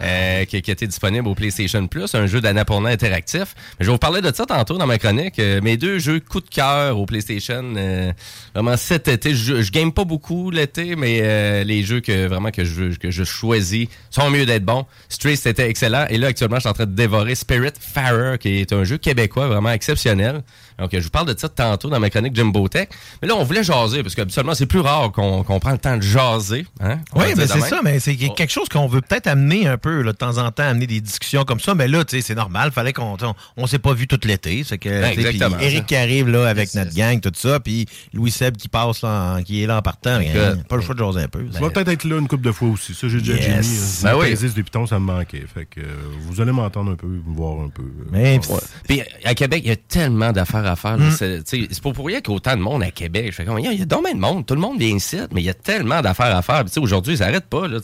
[0.00, 3.54] Euh, qui, qui était disponible au PlayStation Plus, un jeu d'annapurna interactif.
[3.80, 5.38] Je vais vous parler de ça tantôt dans ma chronique.
[5.38, 8.12] Euh, mes deux jeux coup de cœur au PlayStation, euh,
[8.54, 9.34] vraiment cet été.
[9.34, 13.10] Je, je game pas beaucoup l'été, mais euh, les jeux que vraiment que je que
[13.10, 14.86] je choisis sont mieux d'être bons.
[15.08, 18.60] Stray c'était excellent et là actuellement je suis en train de dévorer Spirit Farer qui
[18.60, 20.42] est un jeu québécois vraiment exceptionnel.
[20.78, 22.88] Donc je vous parle de ça tantôt dans ma chronique Jimbo Tech.
[23.22, 25.78] Mais là on voulait jaser parce que habituellement c'est plus rare qu'on qu'on prend le
[25.78, 26.66] temps de jaser.
[26.80, 26.96] Hein?
[27.14, 30.02] Va Oui, mais c'est ça, mais c'est quelque chose qu'on veut peut-être amener un peu,
[30.02, 31.74] là, de temps en temps, amener des discussions comme ça.
[31.74, 32.70] Mais là, tu sais, c'est normal.
[32.72, 34.62] Fallait qu'on, on, on s'est pas vu tout l'été.
[34.64, 35.84] C'est que, Ben, exactement, Eric ça.
[35.84, 39.42] qui arrive là avec notre gang, tout ça, puis Louis Seb qui passe là, en-
[39.42, 40.10] qui est là en partant.
[40.20, 41.44] Hein, pas le choix de jaser un peu.
[41.44, 42.94] Tu vas peut-être être là une couple de fois aussi.
[42.94, 43.66] Ça, j'ai déjà Yes.
[43.66, 43.74] dit.
[43.74, 44.02] Jimmy.
[44.02, 44.34] Ben oui.
[44.40, 44.50] oui.
[44.54, 45.44] des pitons, ça me manquait.
[45.52, 45.84] Fait que euh,
[46.28, 47.82] vous allez m'entendre un peu, me voir un peu.
[47.82, 48.58] euh, Mais Ouais.
[48.86, 50.96] Puis à Québec, il y a tellement d'affaires à faire.
[50.96, 51.06] là.
[51.10, 53.26] C'est pas pour rien qu'il y a autant de monde à Québec.
[53.30, 54.44] Je fais comme, il y a- bien de monde.
[54.46, 56.64] Tout le monde vient ici, mais il y a tellement d'affaires à faire.
[56.78, 57.66] Aujourd'hui, ça n'arrête pas.
[57.68, 57.78] Là,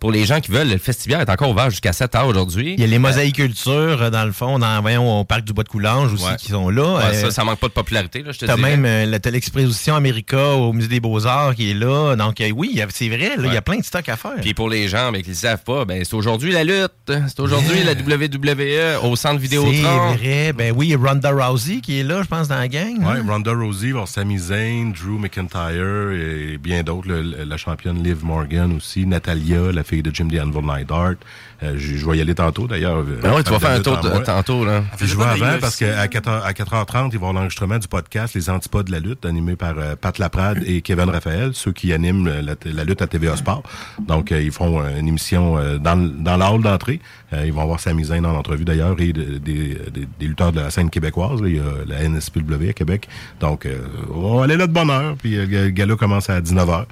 [0.00, 2.74] pour les gens qui veulent, le festival est encore ouvert jusqu'à 7 heures aujourd'hui.
[2.76, 5.64] il y a les mosaïcultures, euh, dans le fond, dans, voyons, au parc du Bois
[5.64, 6.36] de Coulanges aussi, Ouais.
[6.38, 6.96] qui sont là.
[6.96, 8.56] Ouais, Euh, ça, ça manque pas de popularité, là, je te dirais.
[8.60, 12.16] même euh, la l'exposition America au Musée des Beaux-Arts qui est là.
[12.16, 14.36] Donc, euh, oui, c'est vrai, il y a plein de stocks à faire.
[14.40, 16.92] Puis pour les gens mais qui ne savent pas, ben, c'est aujourd'hui la lutte.
[17.06, 19.72] C'est aujourd'hui la WWE au centre Vidéotron.
[19.72, 20.52] C'est vrai.
[20.54, 22.98] Ben oui, Ronda Rousey qui est là, je pense, dans la gang.
[22.98, 23.24] Ouais, hein?
[23.26, 27.08] Ronda Rousey, va Sami Zayn, Drew McIntyre et bien d'autres.
[27.08, 31.14] La championne Liv Morgan aussi, Natalia, la fille de Jim The Anvil Neidhart.
[31.62, 32.98] Euh, je, je vais y aller tantôt d'ailleurs.
[32.98, 34.64] euh, Ben ouais, tu vas faire un tour de- tantôt.
[34.64, 34.82] Là.
[34.96, 37.88] Puis je vais avant parce qu'à 4h, à 4h30, il va y avoir l'enregistrement du
[37.88, 41.72] podcast Les Antipodes de la lutte, animé par euh, Pat Laprade et Kevin Raphaël, ceux
[41.72, 43.64] qui animent euh, la, la lutte à TVA Sport.
[43.98, 47.00] Donc, euh, ils font une émission euh, dans, dans la hall d'entrée.
[47.32, 50.50] Euh, ils vont avoir Sami Zayn dans l'entrevue d'ailleurs et de- des, des, des lutteurs
[50.52, 51.42] de la scène québécoise.
[51.42, 51.48] là.
[51.48, 53.06] Il y a la NSPW à Québec.
[53.40, 53.78] Donc, euh,
[54.14, 55.14] on va aller là de bonne heure.
[55.16, 56.86] Puis euh, le gala commence à 19h.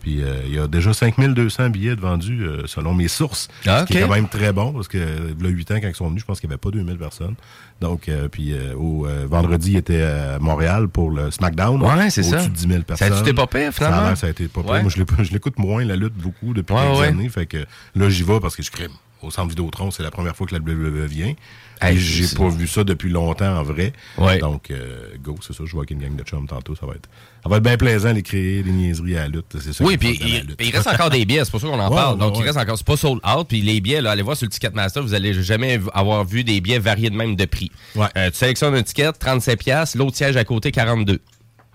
[0.00, 3.46] Puis euh, il y a déjà 5200 billets de vendus euh, selon mes sources.
[3.66, 5.74] Ah, Ce qui est quand même très bon parce que il y a 8 ans
[5.80, 7.34] quand ils sont venus, je pense qu'il n'y avait pas 2000 personnes.
[7.80, 11.80] Donc euh, puis au vendredi, il était à Montréal pour le SmackDown.
[11.82, 12.36] Ouais, c'est ça.
[12.38, 13.12] Au-dessus de 10 000 Ça personnes.
[13.12, 13.96] a-tu été pas pire, finalement?
[14.06, 14.70] Ça a, ça a été pas pire.
[14.72, 14.82] Ouais.
[14.82, 17.06] Moi, je l'écoute- je l'écoute moins la lutte beaucoup depuis Ouais, quelques ouais.
[17.06, 17.28] années.
[17.28, 17.58] Fait que
[17.94, 18.90] là, j'y vais parce que je crime.
[19.22, 21.34] Au centre Vidéotron, c'est la première fois que la WWE vient.
[21.80, 23.92] Hey, j'ai pas vu ça depuis longtemps en vrai.
[24.16, 24.38] Ouais.
[24.38, 25.64] Donc, euh, go, c'est ça.
[25.66, 26.76] Je vois qu'il y a une gang de chums tantôt.
[26.76, 27.08] Ça va être,
[27.42, 29.56] ça va être bien plaisant, les créer, les niaiseries à la lutte.
[29.60, 30.18] C'est ça Oui, puis
[30.60, 32.14] il, reste encore des billets, c'est pour ça qu'on en Ouais, parle.
[32.14, 33.48] ouais, Donc, il reste encore, c'est pas sold out.
[33.48, 36.60] Puis les billets, là, allez voir sur le Ticketmaster, vous allez jamais avoir vu des
[36.60, 37.70] billets variés de même de prix.
[37.96, 41.18] Euh, tu sélectionnes un ticket, 37$, l'autre siège à côté, 42$.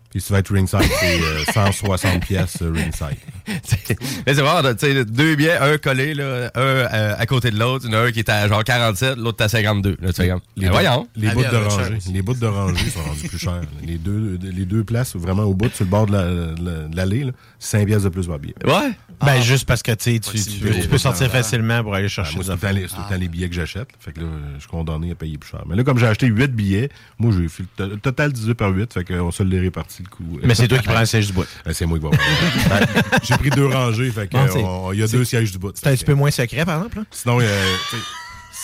[0.09, 3.17] Puis si tu vas être ringside, c'est euh, 160 pièces euh, ringside.
[4.25, 7.59] Mais c'est vraiment, tu sais, deux billets, un collé, là, un euh, à côté de
[7.59, 7.85] l'autre.
[7.87, 9.97] Il y en a un qui est à genre 47, l'autre à 52.
[10.01, 11.07] Là, tu fais comme, Les, bouts- voyons.
[11.15, 11.97] les Ah, bouts bien, de rangée.
[12.13, 13.61] Les bouts de rangée sont rendus plus chers.
[13.85, 16.95] Les deux, les deux places, vraiment au bout, sur le bord de la- la- de
[16.95, 18.55] l'allée, là, 5 pièces de plus par billet.
[18.65, 18.91] Ouais.
[19.25, 22.05] Ben, juste parce que tu sais, tu, Proximité, tu- tu peux sortir facilement pour aller
[22.05, 23.87] Ah, chercher moi, des c'est tout, les, c'est tout le temps les billets que j'achète.
[23.99, 25.63] Fait que là, je suis condamné à payer plus cher.
[25.67, 28.53] Mais là, comme j'ai acheté 8 billets, moi, j'ai fait le to- le total 18
[28.53, 28.93] par 8.
[28.93, 30.39] Fait qu'on se l'est réparti le coup.
[30.43, 31.45] Mais c'est toi qui prends le siège du bout.
[31.65, 32.11] Ben, c'est moi qui vais.
[32.69, 34.11] Ben, J'ai pris deux rangées.
[34.11, 35.71] Fait que, Ah, c'est- y a deux sièges du bout.
[35.75, 36.97] C'est un petit peu moins secret, par exemple.
[36.99, 37.03] là?
[37.11, 37.73] Sinon, euh,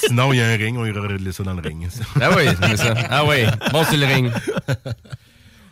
[0.08, 0.78] sinon, il y a un ring.
[0.78, 1.88] On ira régler ça dans le ring.
[2.22, 2.94] Ah oui, c'est ça.
[3.10, 3.38] Ah oui,
[3.72, 4.32] bon sur le ring.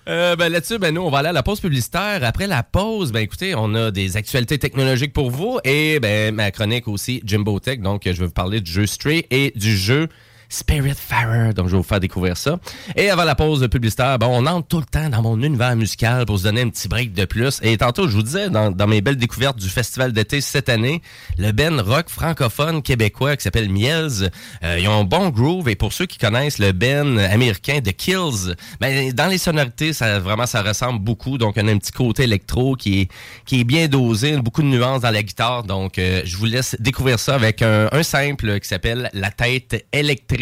[0.07, 2.23] Euh, ben là-dessus, ben nous, on va aller à la pause publicitaire.
[2.23, 6.49] Après la pause, ben écoutez, on a des actualités technologiques pour vous et ben ma
[6.51, 7.79] chronique aussi Jimbo Tech.
[7.79, 10.07] Donc, je vais vous parler du jeu Stray et du jeu
[10.51, 11.53] Spiritfarer.
[11.53, 12.59] Donc, je vais vous faire découvrir ça.
[12.97, 16.25] Et avant la pause publicitaire, ben, on entre tout le temps dans mon univers musical
[16.25, 17.59] pour se donner un petit break de plus.
[17.63, 21.01] Et tantôt, je vous disais, dans, dans mes belles découvertes du festival d'été cette année,
[21.37, 24.29] le Ben rock francophone québécois qui s'appelle Miels,
[24.63, 25.69] euh, ils ont un bon groove.
[25.69, 30.19] Et pour ceux qui connaissent le Ben américain de Kills, ben, dans les sonorités, ça
[30.19, 31.37] vraiment, ça ressemble beaucoup.
[31.37, 33.11] Donc, on a un petit côté électro qui est,
[33.45, 35.63] qui est bien dosé, beaucoup de nuances dans la guitare.
[35.63, 39.85] Donc, euh, je vous laisse découvrir ça avec un, un simple qui s'appelle La tête
[39.93, 40.40] électrique.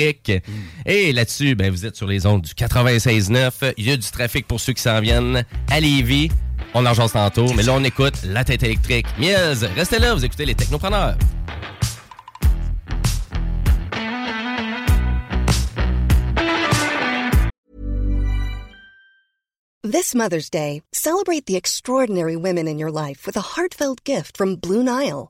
[0.86, 3.74] Et là-dessus, ben, vous êtes sur les ondes du 96.9.
[3.78, 6.30] Il y a du trafic pour ceux qui s'en viennent à Lévis.
[6.74, 9.08] On en jase tantôt, mais là, on écoute La tête électrique.
[9.18, 11.18] Miels, restez là, vous écoutez les technopreneurs.
[19.82, 24.56] This Mother's Day, celebrate the extraordinary women in your life with a heartfelt gift from
[24.56, 25.30] Blue Nile.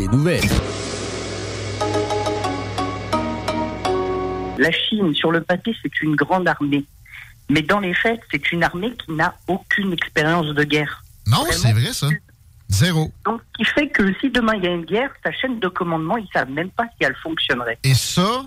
[0.00, 0.40] Des nouvelles.
[4.58, 6.84] La Chine, sur le papier, c'est une grande armée.
[7.50, 11.02] Mais dans les faits, c'est une armée qui n'a aucune expérience de guerre.
[11.26, 12.08] Non, c'est vrai, ça.
[12.70, 13.12] Zéro.
[13.26, 15.68] Donc, ce qui fait que si demain il y a une guerre, sa chaîne de
[15.68, 17.78] commandement, ils savent même pas si elle fonctionnerait.
[17.84, 18.46] Et ça,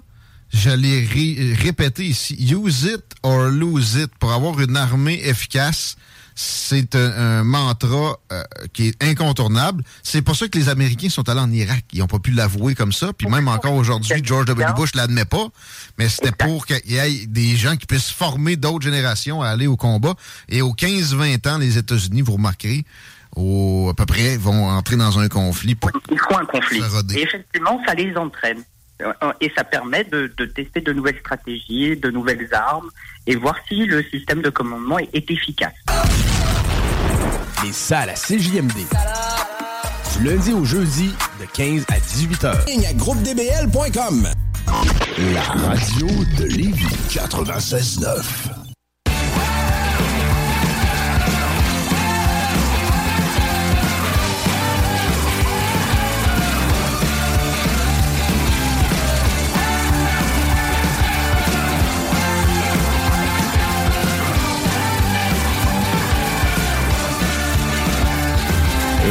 [0.51, 2.34] j'allais ré- répéter ici.
[2.39, 4.12] Use it or lose it.
[4.20, 5.97] Pour avoir une armée efficace,
[6.36, 9.84] c'est un, un mantra euh, qui est incontournable.
[10.02, 11.84] C'est pour ça que les Américains sont allés en Irak.
[11.94, 13.14] Ils n'ont pas pu l'avouer comme ça.
[13.14, 14.74] Puis même encore aujourd'hui, George W.
[14.76, 15.48] Bush l'admet pas.
[15.98, 19.68] Mais c'était pour qu'il y ait des gens qui puissent former d'autres générations à aller
[19.68, 20.14] au combat.
[20.50, 22.84] Et aux 15-20 ans, les États-Unis, vous remarquerez,
[23.36, 25.76] au, à peu près, vont entrer dans un conflit.
[25.76, 26.82] Pour Il faut un conflit.
[27.16, 28.64] Et effectivement, ça les entraîne.
[29.04, 32.89] Euh, Et ça permet de, de tester de nouvelles stratégies, de nouvelles armes,
[33.28, 35.74] et voir si le système de commandement est, est efficace.
[37.64, 38.74] Les salles à CJMD.
[40.18, 42.66] Du lundi au jeudi, de 15 à 18 heures.
[42.68, 44.28] Ligne à groupedbl.com.
[45.34, 46.86] La radio de Lévis.
[47.10, 48.62] 96.9.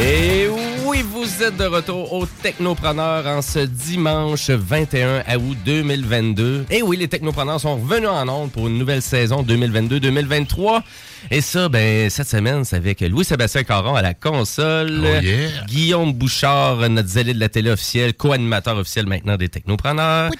[0.03, 0.49] Et
[0.85, 6.67] oui, vous êtes de retour au Technopreneur en ce dimanche 21 août 2022.
[6.71, 10.83] Et oui, les Technopreneurs sont revenus en ondes pour une nouvelle saison 2022-2023.
[11.31, 15.05] Et ça, ben, cette semaine, c'est avec Louis-Sébastien Caron à la console.
[15.05, 15.65] Oh yeah.
[15.69, 20.33] Guillaume Bouchard, notre zélé de la télé officielle, co-animateur officiel maintenant des Technopreneurs.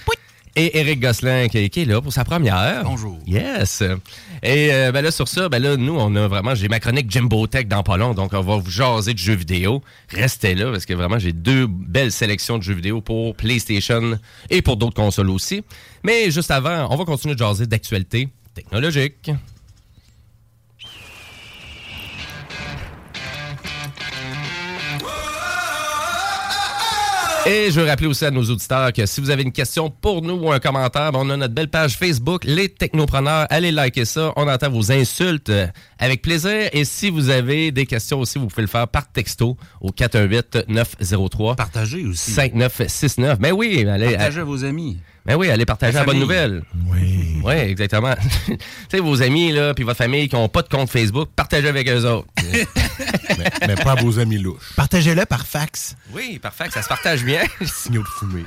[0.55, 2.83] Et Eric Gosselin qui, qui est là pour sa première.
[2.83, 3.17] Bonjour.
[3.25, 3.81] Yes.
[4.45, 7.09] Et euh, ben là, sur ça, ben là, nous, on a vraiment, j'ai ma chronique
[7.09, 9.81] Jimbo Tech dans pas long, donc on va vous jaser de jeux vidéo.
[10.09, 14.19] Restez là, parce que vraiment, j'ai deux belles sélections de jeux vidéo pour PlayStation
[14.49, 15.63] et pour d'autres consoles aussi.
[16.03, 19.31] Mais juste avant, on va continuer de jaser d'actualité technologique.
[27.45, 30.21] Et je veux rappeler aussi à nos auditeurs que si vous avez une question pour
[30.21, 33.47] nous ou un commentaire, ben, on a notre belle page Facebook, Les Technopreneurs.
[33.49, 34.31] Allez liker ça.
[34.37, 35.51] On entend vos insultes
[36.03, 36.69] avec plaisir.
[36.73, 41.55] Et si vous avez des questions aussi, vous pouvez le faire par texto au 418-903.
[41.55, 42.31] Partagez aussi.
[42.31, 43.37] 5969.
[43.39, 44.11] Mais oui, allez.
[44.11, 44.97] Partagez à vos amis.
[45.25, 46.63] Mais oui, allez partager La la bonne nouvelle.
[46.87, 47.39] Oui.
[47.43, 48.13] Oui, exactement.
[48.45, 48.57] tu
[48.91, 51.87] sais, vos amis, là, puis votre famille qui n'ont pas de compte Facebook, partagez avec
[51.87, 52.27] eux autres.
[52.43, 54.73] mais, mais pas à vos amis louches.
[54.75, 55.95] Partagez-le par fax.
[56.13, 57.41] Oui, parfait, ça se partage bien.
[57.65, 58.43] Signaux de fumée.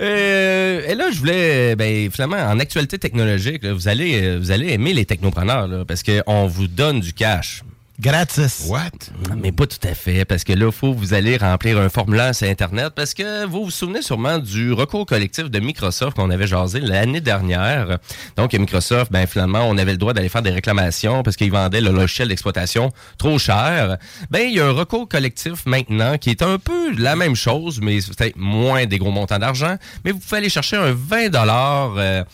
[0.00, 4.50] Euh, et là, je voulais, ben, finalement, en actualité technologique, là, vous, allez, euh, vous
[4.50, 5.51] allez aimer les technopreneurs,
[5.86, 7.62] parce qu'on vous donne du cash.
[8.00, 8.64] Gratis.
[8.68, 8.90] What?
[9.36, 11.88] Mais pas tout à fait, parce que là, il faut que vous allez remplir un
[11.88, 16.30] formulaire sur Internet, parce que vous vous souvenez sûrement du recours collectif de Microsoft qu'on
[16.30, 17.98] avait jasé l'année dernière.
[18.36, 21.82] Donc, Microsoft, ben finalement, on avait le droit d'aller faire des réclamations parce qu'ils vendaient
[21.82, 23.98] le logiciel d'exploitation trop cher.
[24.30, 27.80] Ben, il y a un recours collectif maintenant qui est un peu la même chose,
[27.82, 29.76] mais c'est peut-être moins des gros montants d'argent.
[30.04, 32.24] Mais vous pouvez aller chercher un 20 dollars euh,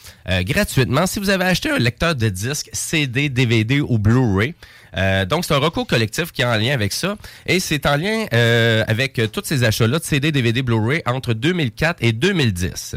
[0.42, 4.54] gratuitement si vous avez acheté un lecteur de disques CD, DVD ou Blu-ray.
[4.96, 7.16] Euh, donc, c'est un recours collectif qui est en lien avec ça.
[7.46, 11.34] Et c'est en lien euh, avec euh, tous ces achats-là de CD, DVD, Blu-ray entre
[11.34, 12.96] 2004 et 2010.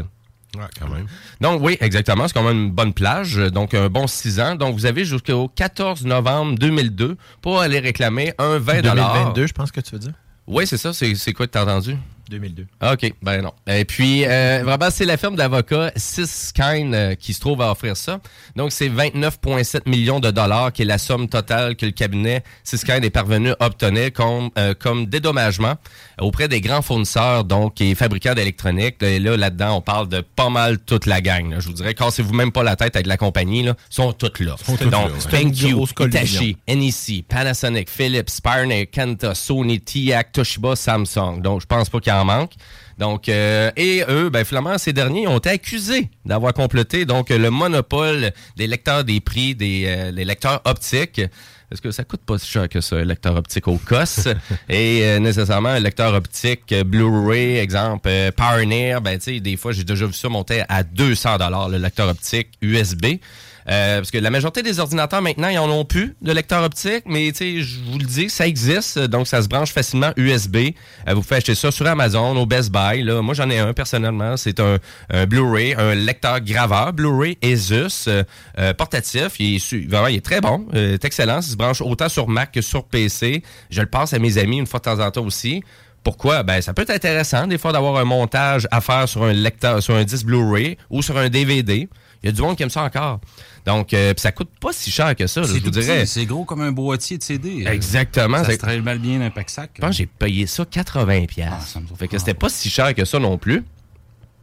[0.54, 1.06] Ouais, quand même.
[1.40, 2.28] Donc, oui, exactement.
[2.28, 3.36] C'est quand même une bonne plage.
[3.36, 4.54] Donc, un bon 6 ans.
[4.54, 9.72] Donc, vous avez jusqu'au 14 novembre 2002 pour aller réclamer un 20 2022, je pense
[9.72, 10.12] que tu veux dire.
[10.46, 10.92] Oui, c'est ça.
[10.92, 11.96] C'est c'est quoi que t'as entendu?
[12.32, 12.66] 2002.
[12.80, 13.52] Ah, OK, ben non.
[13.66, 17.96] Et puis, euh, vraiment, c'est la firme d'avocats Siskine euh, qui se trouve à offrir
[17.96, 18.20] ça.
[18.56, 23.04] Donc, c'est 29,7 millions de dollars qui est la somme totale que le cabinet Siskine
[23.04, 25.74] est parvenu à obtenir comme, euh, comme dédommagement
[26.20, 29.02] auprès des grands fournisseurs, donc, et fabricants d'électronique.
[29.02, 31.50] Et là, là-dedans, on parle de pas mal toute la gang.
[31.50, 31.60] là.
[31.60, 33.74] Je vous dirais, cassez-vous même pas la tête avec la compagnie, là.
[33.90, 34.56] Ils sont toutes là.
[34.64, 35.18] sont toutes donc, là, ouais.
[35.30, 36.42] Thank C'est une you, grosse collision.
[36.42, 41.40] Hitachi, NEC, Panasonic, Philips, Spirner, Kenta, Sony, TIAC, Toshiba, Samsung.
[41.42, 42.52] Donc, je pense pas qu'il en manque.
[42.98, 47.50] Donc, euh, et eux, ben, finalement, ces derniers ont été accusés d'avoir complété donc le
[47.50, 51.20] monopole des lecteurs des prix des euh, les lecteurs optiques.
[51.68, 54.28] Parce que ça coûte pas si cher que ça, un lecteur optique au COS?
[54.68, 59.82] et euh, nécessairement, un lecteur optique Blu-ray, exemple, Pioneer, ben, tu sais, des fois, j'ai
[59.82, 61.38] déjà vu ça monter à 200
[61.70, 63.06] le lecteur optique USB.
[63.68, 67.04] Euh, parce que la majorité des ordinateurs maintenant, ils en ont plus de lecteur optique,
[67.06, 70.56] mais je vous le dis, ça existe, donc ça se branche facilement USB.
[71.08, 73.02] Euh, vous pouvez acheter ça sur Amazon, au Best Buy.
[73.02, 73.22] Là.
[73.22, 74.36] Moi, j'en ai un personnellement.
[74.36, 74.78] C'est un,
[75.26, 78.24] Blu-ray, un lecteur graveur Blu-ray Asus euh,
[78.58, 79.38] euh, portatif.
[79.38, 81.40] Il est, très bon, est excellent.
[81.40, 83.42] Il se branche autant sur Mac que sur PC.
[83.70, 85.62] Je le passe à mes amis une fois de temps en temps aussi.
[86.02, 86.42] Pourquoi?
[86.42, 89.82] Ben, ça peut être intéressant des fois d'avoir un montage à faire sur un lecteur,
[89.82, 91.88] sur un disque Blu-ray ou sur un DVD.
[92.22, 93.20] Il y a du monde qui aime ça encore.
[93.66, 96.06] Donc, euh, ça coûte pas si cher que ça, là, je C'est vous dirais.
[96.06, 97.64] C'est gros comme un boîtier de CD.
[97.66, 98.38] Exactement.
[98.38, 99.70] Ça C'est- se traîne mal bien un pack-sac.
[99.74, 101.26] Je pense que j'ai payé ça 80$.
[101.26, 101.78] piastres.
[101.98, 103.64] fait que c'était pas si cher que ça non plus.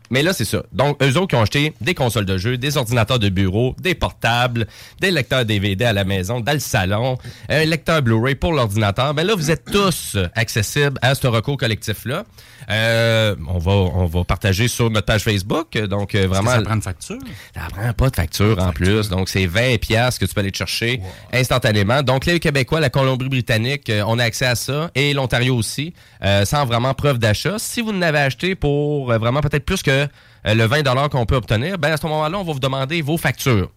[0.09, 0.63] Mais là, c'est ça.
[0.71, 3.95] Donc, eux autres qui ont acheté des consoles de jeux, des ordinateurs de bureau, des
[3.95, 4.67] portables,
[4.99, 7.17] des lecteurs DVD à la maison, dans le salon,
[7.49, 12.25] un lecteur Blu-ray pour l'ordinateur, ben là, vous êtes tous accessibles à ce recours collectif-là.
[12.69, 15.77] Euh, on, va, on va partager sur notre page Facebook.
[15.77, 16.51] Donc, euh, vraiment.
[16.51, 17.17] ça prend une facture?
[17.55, 19.09] Ça prend pas de facture en plus.
[19.09, 21.01] Donc, c'est 20 pièces que tu peux aller te chercher
[21.33, 22.03] instantanément.
[22.03, 24.91] Donc, les Québécois, la Colombie-Britannique, euh, on a accès à ça.
[24.93, 25.93] Et l'Ontario aussi,
[26.23, 27.57] euh, sans vraiment preuve d'achat.
[27.59, 30.07] Si vous n'avez acheté pour euh, vraiment peut-être plus que euh,
[30.45, 33.71] le 20 qu'on peut obtenir, ben à ce moment-là, on va vous demander vos factures.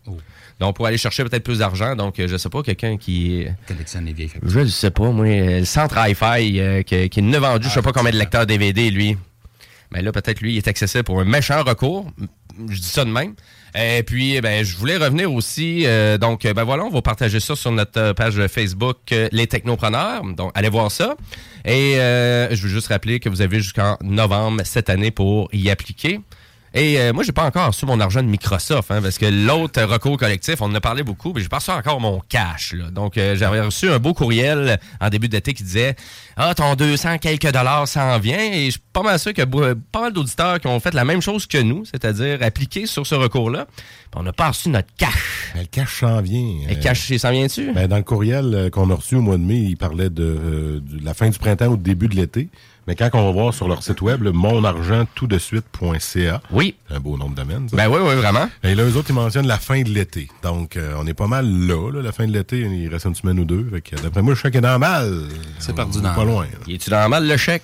[0.58, 1.96] Donc, pour aller chercher peut-être plus d'argent.
[1.96, 3.46] Donc, je sais pas, quelqu'un qui...
[3.66, 4.50] Collectionne les vieilles factures.
[4.50, 5.26] Je ne sais pas, moi.
[5.26, 9.16] Le centre hi-fi qui, ne vendu, je sais pas combien de lecteurs DVD, lui.
[9.90, 12.06] Mais là, peut-être lui, il est accessible pour un méchant recours.
[12.68, 13.34] Je dis ça de même.
[13.74, 15.84] Et puis, eh ben, je voulais revenir aussi.
[15.86, 19.46] euh, donc, ben voilà, on va partager ça sur notre euh, page Facebook euh, Les
[19.46, 20.22] Technopreneurs.
[20.36, 21.16] Donc, allez voir ça.
[21.64, 26.20] Et je veux juste rappeler que vous avez jusqu'en novembre cette année pour y appliquer.
[26.74, 29.78] Et euh, moi, j'ai pas encore reçu mon argent de Microsoft, hein, parce que l'autre
[29.80, 32.72] euh, recours collectif, on en a parlé beaucoup, mais j'ai pas reçu encore mon cash.
[32.72, 32.90] Là.
[32.90, 35.96] Donc, euh, j'avais reçu un beau courriel en début d'été qui disait
[36.36, 38.38] Ah, ton 200 quelques dollars s'en vient.
[38.52, 41.20] Et je suis pas mal sûr beau- pas mal d'auditeurs qui ont fait la même
[41.20, 43.66] chose que nous, c'est-à-dire appliquer sur ce recours-là.
[44.16, 45.52] On n'a pas reçu notre cash.
[45.54, 46.66] Mais le cash s'en vient.
[46.68, 47.72] Le cash, il s'en vient-tu?
[47.72, 50.22] Ben, dans le courriel euh, qu'on a reçu au mois de mai, il parlait de,
[50.22, 52.48] euh, de la fin du printemps ou du début de l'été.
[52.86, 56.42] Mais quand on va voir sur leur site web, le monargenttoutdesuite.ca.
[56.50, 56.74] Oui.
[56.90, 57.68] Un beau nom de domaine.
[57.68, 57.76] ça.
[57.76, 58.48] Ben oui, oui, vraiment.
[58.62, 60.28] Et là, eux autres, ils mentionnent la fin de l'été.
[60.42, 62.60] Donc, euh, on est pas mal là, là, la fin de l'été.
[62.60, 63.66] Il reste une semaine ou deux.
[63.70, 65.22] Fait que, d'après moi, le chèque est dans le mal.
[65.58, 66.46] C'est dans Pas loin.
[66.66, 67.62] Il est-tu dans le mal, le chèque?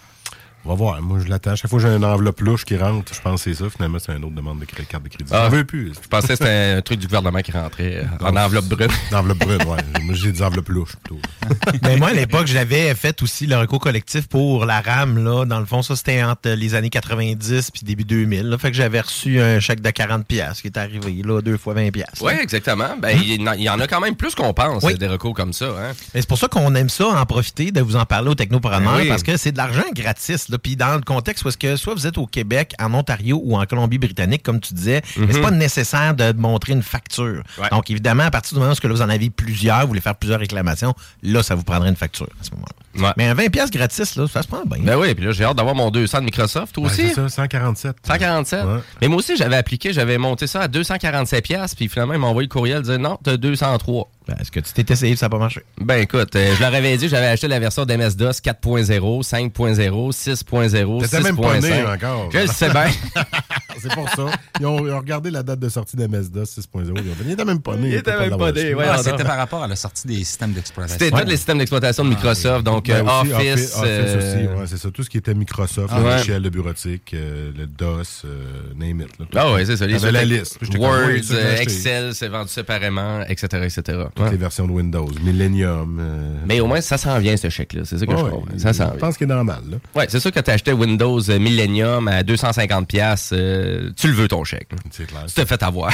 [0.70, 1.00] On va voir.
[1.00, 1.56] Moi, je l'attends.
[1.56, 3.70] Chaque fois que j'ai une enveloppe louche qui rentre, je pense que c'est ça.
[3.70, 5.30] Finalement, c'est une autre demande de carte de crédit.
[5.32, 5.48] Ah.
[5.48, 5.94] Veux plus.
[6.02, 8.90] Je pensais que c'était un truc du gouvernement qui rentrait euh, en enveloppe brune.
[9.10, 10.02] Enveloppe brune, ouais.
[10.02, 11.20] Moi, j'ai des enveloppes louches plutôt.
[11.82, 15.24] Mais moi, à l'époque, j'avais fait aussi le recours collectif pour la RAM.
[15.24, 15.46] Là.
[15.46, 18.42] Dans le fond, ça, c'était entre les années 90 puis début 2000.
[18.50, 18.58] Là.
[18.58, 21.72] Fait que j'avais reçu un chèque de 40 pièces qui est arrivé, là, deux fois
[21.72, 22.20] 20 pièces.
[22.20, 22.90] Oui, exactement.
[23.00, 24.98] Ben, il, y en- il y en a quand même plus qu'on pense, Oui.
[24.98, 25.66] des recours comme ça.
[25.66, 25.92] Hein?
[26.14, 28.96] Mais c'est pour ça qu'on aime ça, en profiter, de vous en parler au Technopreneur,
[28.96, 29.08] Ben oui.
[29.08, 30.50] parce que c'est de l'argent gratis.
[30.50, 30.57] Là.
[30.58, 33.56] Puis dans le contexte où est-ce que soit vous êtes au Québec, en Ontario ou
[33.56, 35.42] en Colombie-Britannique, comme tu disais, mais c'est Mhm.
[35.44, 37.42] pas nécessaire de montrer une facture.
[37.58, 37.68] Ouais.
[37.70, 39.88] Donc évidemment, à partir du moment où est-ce que là, vous en avez plusieurs, vous
[39.88, 43.06] voulez faire plusieurs réclamations, là, ça vous prendrait une facture à ce moment-là.
[43.08, 43.12] Ouais.
[43.16, 44.78] Mais un 20 pièces gratis, là, ça se prend bien.
[44.82, 47.08] Ben oui, puis là, j'ai hâte d'avoir mon 200 de Microsoft, toi Ben, aussi.
[47.08, 47.96] c'est ça, 147.
[48.04, 48.64] 147.
[48.64, 48.80] Ouais.
[49.00, 52.28] Mais moi aussi, j'avais appliqué, j'avais monté ça à 247 pièces, puis finalement, ils m'ont
[52.28, 54.10] envoyé le courriel, dire non, t'as 203.
[54.28, 55.62] Ben, Est-ce que tu t'es essayé, ça n'a pas marché?
[55.80, 61.00] Ben écoute, euh, je leur avais dit, j'avais acheté la version d'MS-DOS 4.0, 5.0 6.0,
[61.02, 61.94] T'étais même pas né 6.5.
[61.94, 62.28] encore.
[62.30, 62.88] Je le sais bien.
[63.80, 64.26] c'est pour ça.
[64.60, 66.66] Ils ont, ils ont regardé la date de sortie d'MS-DOS 6.0.
[66.84, 67.88] Ils ont dit, il était même pas né.
[67.88, 68.84] Il était même pas né, ouais.
[68.88, 70.98] Ah, C'était par rapport à la sortie des systèmes d'exploitation.
[70.98, 73.74] C'était tous les systèmes d'exploitation de Microsoft, donc euh, Ben aussi, Office.
[73.76, 74.90] Office euh, aussi, ouais, c'est ça.
[74.90, 76.10] Tout ce qui était Microsoft, Ah, le ouais.
[76.12, 78.44] logiciel, le bureautique, euh, le DOS, euh,
[78.76, 79.18] name it.
[79.18, 79.26] là.
[79.36, 79.86] Ah ouais, c'est ça.
[79.86, 80.58] Les la liste.
[80.78, 81.56] Word, ouais, euh.
[81.58, 83.82] Excel, c'est vendu séparément, etc., etc.
[84.14, 84.30] Toutes Ouais.
[84.30, 85.98] les versions de Windows, Millennium.
[86.00, 87.82] euh, Mais au moins, ça s'en vient, ce chèque-là.
[87.84, 88.58] C'est ça que ouais, je ouais, comprends.
[88.58, 89.60] Ça s'en Je pense qu'il est normal.
[89.70, 89.76] Là.
[89.94, 93.34] Ouais, c'est sûr que tu acheté Windows euh, Millennium à 250$, piastres,
[93.68, 94.68] euh, tu le veux ton chèque.
[94.90, 95.24] C'est clair.
[95.26, 95.92] Tu te fait avoir.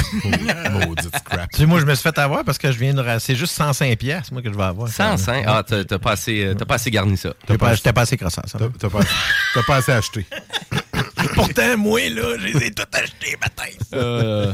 [0.71, 1.51] Maudite scrap.
[1.53, 3.05] Tu sais, moi, je me suis fait avoir parce que je viens de.
[3.19, 4.89] C'est juste 105 pièces, moi, que je vais avoir.
[4.89, 5.45] 105?
[5.47, 7.35] Ah, t'as t'as pas, assez, euh, t'as pas assez garni ça.
[7.49, 8.59] J'ai pas- pas assez crossant, ça.
[8.59, 9.01] T'as t'as pas,
[9.55, 10.27] t'as pas assez acheté.
[11.35, 13.65] Pourtant, moi, là, je les ai toutes achetées, matin.
[13.95, 14.53] Euh,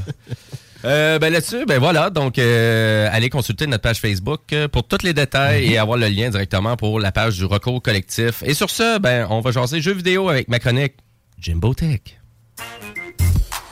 [0.84, 4.40] euh, ben là-dessus, ben voilà, donc euh, allez consulter notre page Facebook
[4.72, 8.42] pour tous les détails et avoir le lien directement pour la page du recours collectif.
[8.46, 10.94] Et sur ce, ben on va jaser jeux vidéo avec ma chronique
[11.38, 12.00] Jimbo Tech.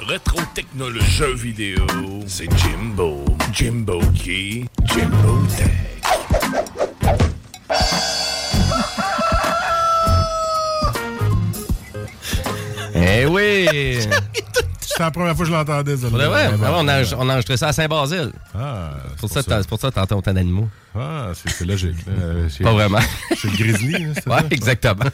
[0.00, 1.84] Rétro technologie jeux vidéo,
[2.26, 3.24] c'est Jimbo.
[3.52, 4.64] Jimbo qui?
[4.84, 5.70] Jimbo Tech.
[12.94, 14.08] Eh oui!
[14.98, 15.96] C'est la première fois que je l'entendais.
[15.96, 18.32] Pour ah ouais, on, a, on a enregistré ça à Saint-Basile.
[18.52, 20.68] Ah, C'est pour ça, pour ça que t'entends autant d'animaux.
[20.92, 21.94] Ah, c'est logique.
[22.08, 22.98] Euh, Pas vraiment.
[23.36, 24.42] C'est le grizzly, Ouais, ça?
[24.50, 25.04] exactement.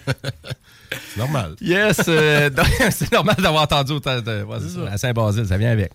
[1.12, 1.55] C'est normal.
[1.61, 2.49] Yes, euh,
[2.91, 4.43] c'est normal d'avoir entendu autant de.
[4.45, 5.93] ouais, ça, à Saint-Basile, ça vient avec.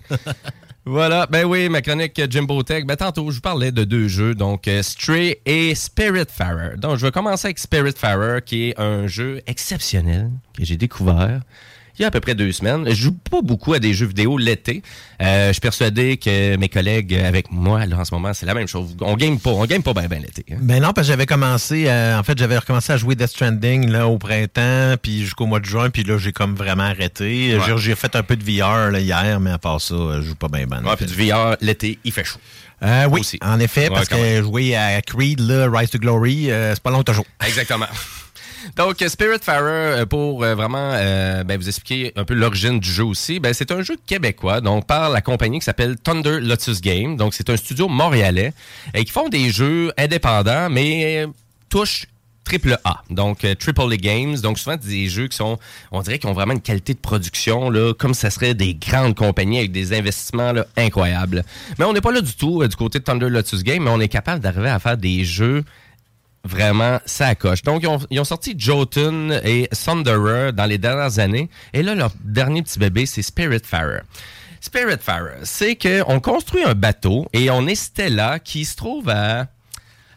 [0.86, 2.86] Voilà, ben oui, ma chronique Jimbo Tech.
[2.86, 6.78] Ben tantôt, je vous parlais de deux jeux, donc euh, Stray et Spiritfarer.
[6.78, 11.42] Donc, je vais commencer avec Spiritfarer, qui est un jeu exceptionnel que j'ai découvert
[12.00, 12.86] il y a à peu près deux semaines.
[12.88, 14.82] Je joue pas beaucoup à des jeux vidéo l'été.
[15.22, 18.54] Euh, je suis persuadé que mes collègues avec moi, là, en ce moment, c'est la
[18.54, 18.96] même chose.
[19.02, 20.46] On game pas, on game pas bien ben l'été.
[20.52, 20.58] hein.
[20.62, 23.90] Ben non, parce que j'avais commencé, euh, en fait, j'avais recommencé à jouer Death Stranding
[23.90, 27.58] là, au printemps, puis jusqu'au mois de juin, puis là, j'ai comme vraiment arrêté.
[27.58, 27.78] Ouais.
[27.78, 30.36] J'ai- fait un peu de VR là, hier, mais à part ça, euh, je joue
[30.36, 30.82] pas bien ben.
[30.86, 32.40] Ouais, puis du VR, l'été, il fait chaud.
[32.82, 33.38] Euh, oui, Aussi.
[33.42, 37.26] en effet, parce que jouer à Creed, là, Rise to Glory, c'est pas long toujours.
[37.46, 37.88] Exactement.
[38.76, 43.04] Donc, Spiritfarer, euh, pour euh, vraiment euh, ben, vous expliquer un peu l'origine du jeu
[43.04, 47.18] aussi, ben, c'est un jeu québécois, donc par la compagnie qui s'appelle Thunder Lotus Game.
[47.18, 48.54] Donc, c'est un studio montréalais
[48.94, 51.26] et qui font des jeux indépendants, mais
[51.70, 52.08] touchent
[52.50, 55.60] triple A, donc euh, Triple A Games, donc souvent des jeux qui sont,
[55.92, 59.16] on dirait qu'ils ont vraiment une qualité de production, là, comme ça serait des grandes
[59.16, 61.44] compagnies avec des investissements là, incroyables.
[61.78, 64.00] Mais on n'est pas là du tout du côté de Thunder Lotus Game, mais on
[64.00, 65.64] est capable d'arriver à faire des jeux
[66.44, 67.62] vraiment ça coche.
[67.64, 71.50] Donc, ils ont, sorti Jotun et Thunderer dans les dernières années.
[71.74, 74.02] Et là, leur dernier petit bébé, c'est Spiritfarer.
[74.62, 79.48] Spiritfarer, c'est qu'on construit un bateau et on est Stella qui se trouve à,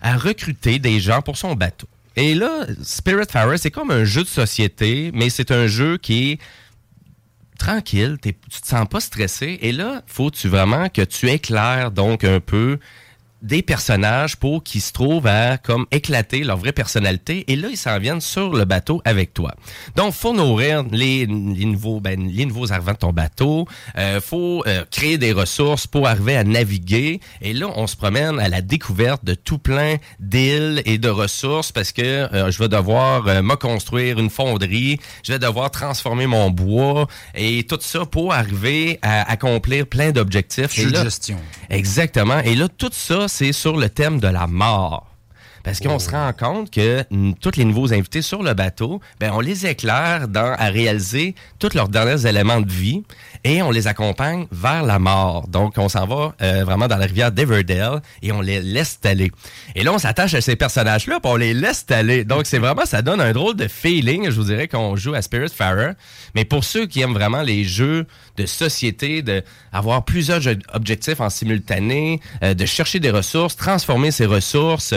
[0.01, 1.87] à recruter des gens pour son bateau.
[2.17, 6.39] Et là, Spiritfarer, c'est comme un jeu de société, mais c'est un jeu qui est
[7.59, 9.59] tranquille, tu te sens pas stressé.
[9.63, 12.79] Et là, faut-tu vraiment que tu éclaires donc un peu
[13.43, 17.77] des personnages pour qu'ils se trouvent à comme éclater leur vraie personnalité et là ils
[17.77, 19.55] s'en viennent sur le bateau avec toi.
[19.97, 23.67] Donc faut nourrir les, les nouveaux ben, les nouveaux arrivants de ton bateau,
[23.99, 28.39] euh, faut euh, créer des ressources pour arriver à naviguer et là on se promène
[28.39, 32.69] à la découverte de tout plein d'îles et de ressources parce que euh, je vais
[32.69, 38.05] devoir euh, me construire une fonderie, je vais devoir transformer mon bois et tout ça
[38.07, 40.75] pour arriver à accomplir plein d'objectifs.
[40.75, 41.39] Jeu de gestion.
[41.71, 42.41] Exactement.
[42.41, 45.12] Et là, tout ça, c'est sur le thème de la mort.
[45.65, 47.05] Parce qu'on se rend compte que
[47.41, 51.75] tous les nouveaux invités sur le bateau, ben, on les éclaire dans, à réaliser tous
[51.75, 53.03] leurs derniers éléments de vie
[53.45, 55.49] et on les accompagne vers la mort.
[55.49, 59.31] Donc, on s'en va euh, vraiment dans la rivière d'Everdale et on les laisse aller.
[59.75, 62.25] Et là, on s'attache à ces personnages-là puis on les laisse aller.
[62.25, 65.23] Donc, c'est vraiment, ça donne un drôle de feeling, je vous dirais, qu'on joue à
[65.23, 65.93] Spiritfarer.
[66.35, 68.07] Mais pour ceux qui aiment vraiment les jeux
[68.37, 69.43] de société, de
[69.73, 74.95] avoir plusieurs jeux- objectifs en simultané, euh, de chercher des ressources, transformer ces ressources,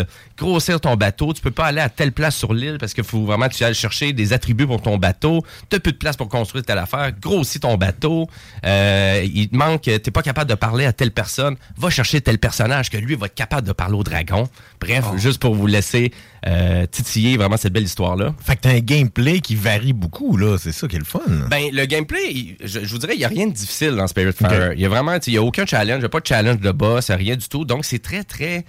[0.56, 1.34] grossir ton bateau.
[1.34, 3.64] Tu peux pas aller à telle place sur l'île parce qu'il faut vraiment que tu
[3.66, 5.43] ailles chercher des attributs pour ton bateau.
[5.70, 7.12] T'as plus de place pour construire telle affaire.
[7.20, 8.28] Grossis ton bateau.
[8.66, 11.58] Euh, il te manque, t'es pas capable de parler à telle personne.
[11.78, 14.47] Va chercher tel personnage que lui va être capable de parler au dragon.
[14.80, 16.12] Bref, juste pour vous laisser
[16.47, 18.34] euh, titiller vraiment cette belle histoire-là.
[18.39, 20.58] Fait que t'as un gameplay qui varie beaucoup, là.
[20.58, 21.20] C'est ça qui est le fun.
[21.49, 24.08] Ben, le gameplay, il- je, je vous dirais, il n'y a rien de difficile dans
[24.08, 24.68] Spiritfarer.
[24.70, 24.74] Ok.
[24.76, 26.28] Il y a vraiment, tu il y a aucun challenge, il n'y a pas de
[26.28, 27.66] challenge de boss, rien du tout.
[27.66, 28.64] Donc, c'est très, très.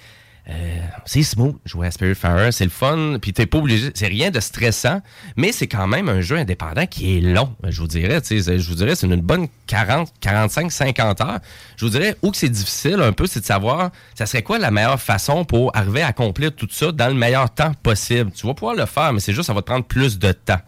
[0.49, 4.31] Euh, c'est smooth jouer à Spiritfarer, c'est le fun, puis t'es pas obligé, c'est rien
[4.31, 5.01] de stressant,
[5.37, 8.75] mais c'est quand même un jeu indépendant qui est long, je vous dirais, je vous
[8.77, 11.41] dirais, c'est une bonne 40, 45, 50 heures.
[11.77, 14.59] Je vous dirais, où que c'est difficile un peu, c'est de savoir, ça serait quoi
[14.59, 18.31] la meilleure façon pour arriver à accomplir tout ça dans le meilleur temps possible.
[18.33, 20.61] Tu vas pouvoir le faire, mais c'est juste, ça va te prendre plus de temps.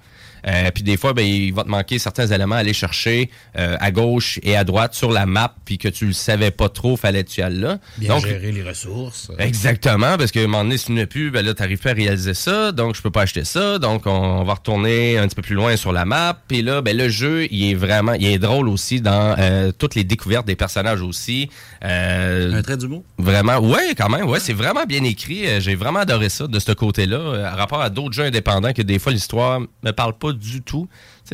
[0.47, 3.77] Euh, puis des fois, ben, il va te manquer certains éléments à aller chercher euh,
[3.81, 6.97] à gauche et à droite sur la map, puis que tu le savais pas trop,
[6.97, 7.79] fallait que tu ailles là?
[7.99, 9.31] Bien Donc, gérer les ressources.
[9.39, 11.95] Exactement, parce qu'à un moment donné, si tu n'as plus, ben là, t'arrives pas à
[11.95, 15.35] réaliser ça, donc je peux pas acheter ça, donc on, on va retourner un petit
[15.37, 18.27] peu plus loin sur la map, puis là, ben le jeu, il est vraiment, il
[18.27, 21.49] est drôle aussi dans euh, toutes les découvertes des personnages aussi.
[21.85, 23.05] Euh, Un trait d'humour?
[23.19, 25.47] Vraiment, ouais, quand même, ouais, c'est vraiment bien écrit.
[25.47, 28.73] Euh, J'ai vraiment adoré ça de ce côté-là, euh, à rapport à d'autres jeux indépendants
[28.73, 30.89] que des fois l'histoire me parle pas du tout.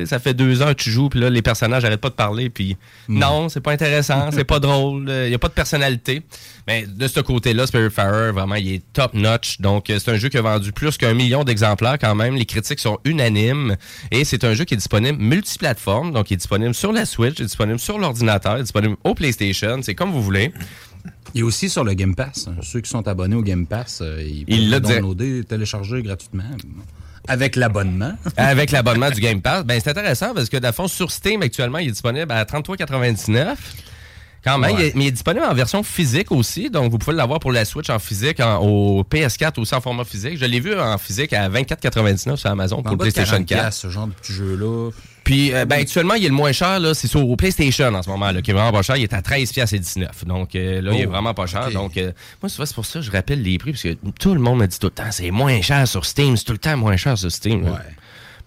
[0.04, 2.50] Ça fait deux heures que tu joues, puis là, les personnages arrêtent pas de parler,
[2.50, 2.76] puis
[3.08, 6.22] non, c'est pas intéressant, c'est pas drôle, il y a pas de personnalité.
[6.66, 9.60] Mais de ce côté-là, Spiritfarer, vraiment, il est top-notch.
[9.60, 12.36] Donc, euh, c'est un jeu qui a vendu plus qu'un million d'exemplaires quand même.
[12.36, 13.76] Les critiques sont unanimes.
[14.10, 16.12] Et c'est un jeu qui est disponible multiplateforme.
[16.12, 18.96] Donc, il est disponible sur la Switch, il est disponible sur l'ordinateur, il est disponible
[19.04, 19.80] au PlayStation.
[19.82, 20.52] C'est comme vous voulez.
[21.34, 22.48] Il est aussi sur le Game Pass.
[22.62, 26.44] Ceux qui sont abonnés au Game Pass, euh, ils peuvent le downloader, télécharger gratuitement.
[27.28, 28.12] Avec l'abonnement.
[28.36, 29.64] Avec l'abonnement du Game Pass.
[29.64, 32.44] Ben, c'est intéressant parce que, dans le fond, sur Steam, actuellement, il est disponible à
[32.44, 33.56] 33,99.
[34.44, 34.76] Quand même, Ouais.
[34.78, 36.68] il est- mais il est disponible en version physique aussi.
[36.68, 40.04] Donc, vous pouvez l'avoir pour la Switch en physique, en- au PS4 aussi en format
[40.04, 40.36] physique.
[40.36, 43.60] Je l'ai vu en physique à 24,99 sur Amazon pour le PlayStation 40 4.
[43.60, 44.90] piastres, ce genre de petit jeu-là.
[45.24, 48.10] Puis, euh, ben, actuellement, il est le moins cher, là, c'est sur PlayStation en ce
[48.10, 48.96] moment, là, qui est vraiment pas cher.
[48.96, 50.24] Il est à 13 piastres et 19.
[50.26, 51.70] Donc, euh, là, il est Oh, vraiment pas cher.
[51.70, 52.12] Donc, euh,
[52.42, 54.58] moi, souvent, c'est pour ça que je rappelle les prix, parce que tout le monde
[54.58, 56.96] me dit tout le temps, c'est moins cher sur Steam, c'est tout le temps moins
[56.96, 57.64] cher sur Steam.
[57.64, 57.72] là.
[57.72, 57.78] Ouais.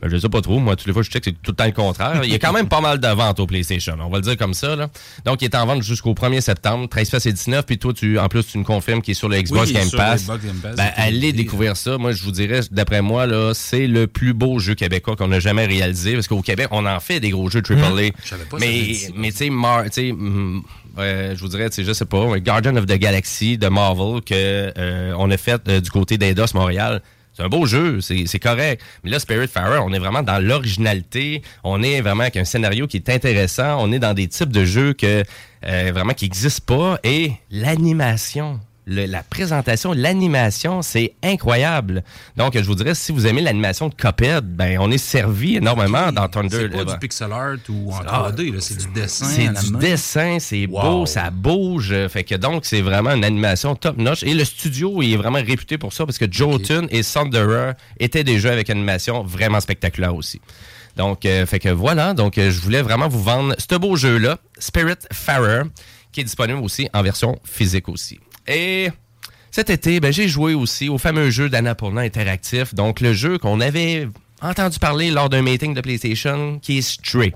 [0.01, 0.59] Ben, je sais pas trop.
[0.59, 2.21] Moi, toutes les fois, je check, c'est tout le temps le contraire.
[2.23, 3.97] Il y a quand même pas mal de ventes au PlayStation.
[3.99, 4.75] On va le dire comme ça.
[4.75, 4.89] Là.
[5.25, 6.87] Donc, il est en vente jusqu'au 1er septembre.
[6.87, 7.65] 13 et 19.
[7.65, 9.89] Puis toi, tu, en plus, tu nous confirmes qu'il est sur le Xbox Oui, Game
[9.89, 10.21] Pass.
[10.21, 11.97] Xbox Game Pass, Ben, allez découvrir ça.
[11.97, 15.39] Moi, je vous dirais, d'après moi, là, c'est le plus beau jeu québécois qu'on a
[15.39, 16.13] jamais réalisé.
[16.13, 18.11] Parce qu'au Québec, on en fait des gros jeux AAA.
[18.23, 20.13] Savais pas mais, mais tu sais, Mar- tu sais,
[20.99, 24.21] euh, je vous dirais, tu sais, je sais pas, Guardian of the Galaxy de Marvel
[24.21, 27.01] que euh, on a fait euh, du côté d'Eidos Montréal.
[27.37, 28.81] C'est un beau jeu, c'est correct.
[29.03, 31.43] Mais là, Spirit Farer, on est vraiment dans l'originalité.
[31.63, 33.77] On est vraiment avec un scénario qui est intéressant.
[33.79, 35.23] On est dans des types de jeux que
[35.67, 36.99] euh, vraiment qui n'existent pas.
[37.03, 38.59] Et l'animation,
[38.89, 42.03] le- la présentation, l'animation, c'est incroyable.
[42.37, 46.11] Donc, je vous dirais, si vous aimez l'animation de Cuphead, ben, on est servi énormément
[46.13, 46.69] dans Thunder.
[46.71, 49.25] C'est pas du pixel art ou en Ah, 3D, là, c'est du dessin.
[49.25, 49.79] C'est du main.
[49.79, 50.81] dessin, c'est Wow.
[50.81, 51.93] beau, ça bouge.
[52.07, 54.23] Fait que donc, c'est vraiment une animation top-notch.
[54.23, 57.73] Et le studio, il est vraiment réputé pour ça parce que Joe Tun et Thunderer
[57.99, 60.39] étaient des jeux avec animation vraiment spectaculaire aussi.
[60.95, 62.13] Donc, euh, fait que voilà.
[62.13, 65.63] Donc, euh, je voulais vraiment vous vendre ce beau jeu-là, Spirit Farer,
[66.11, 68.19] qui est disponible aussi en version physique aussi.
[68.47, 68.89] Et
[69.51, 72.73] cet été, ben, j'ai joué aussi au fameux jeu d'Annapurna Interactif.
[72.75, 74.07] Donc, le jeu qu'on avait
[74.41, 77.33] entendu parler lors d'un meeting de PlayStation, qui est Stray.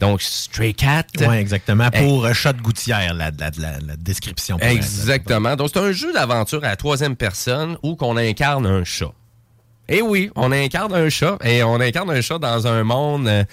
[0.00, 1.04] Donc, Stray Cat.
[1.20, 1.90] Oui, exactement.
[1.90, 4.58] Pour euh, Shot Gouttière, la, la- la- la description.
[4.60, 5.56] Exactement.
[5.56, 9.12] Donc, c'est un jeu d'aventure à la troisième personne où qu'on incarne un chat.
[9.88, 13.44] Et oui, on incarne un chat et on incarne un chat dans un monde euh,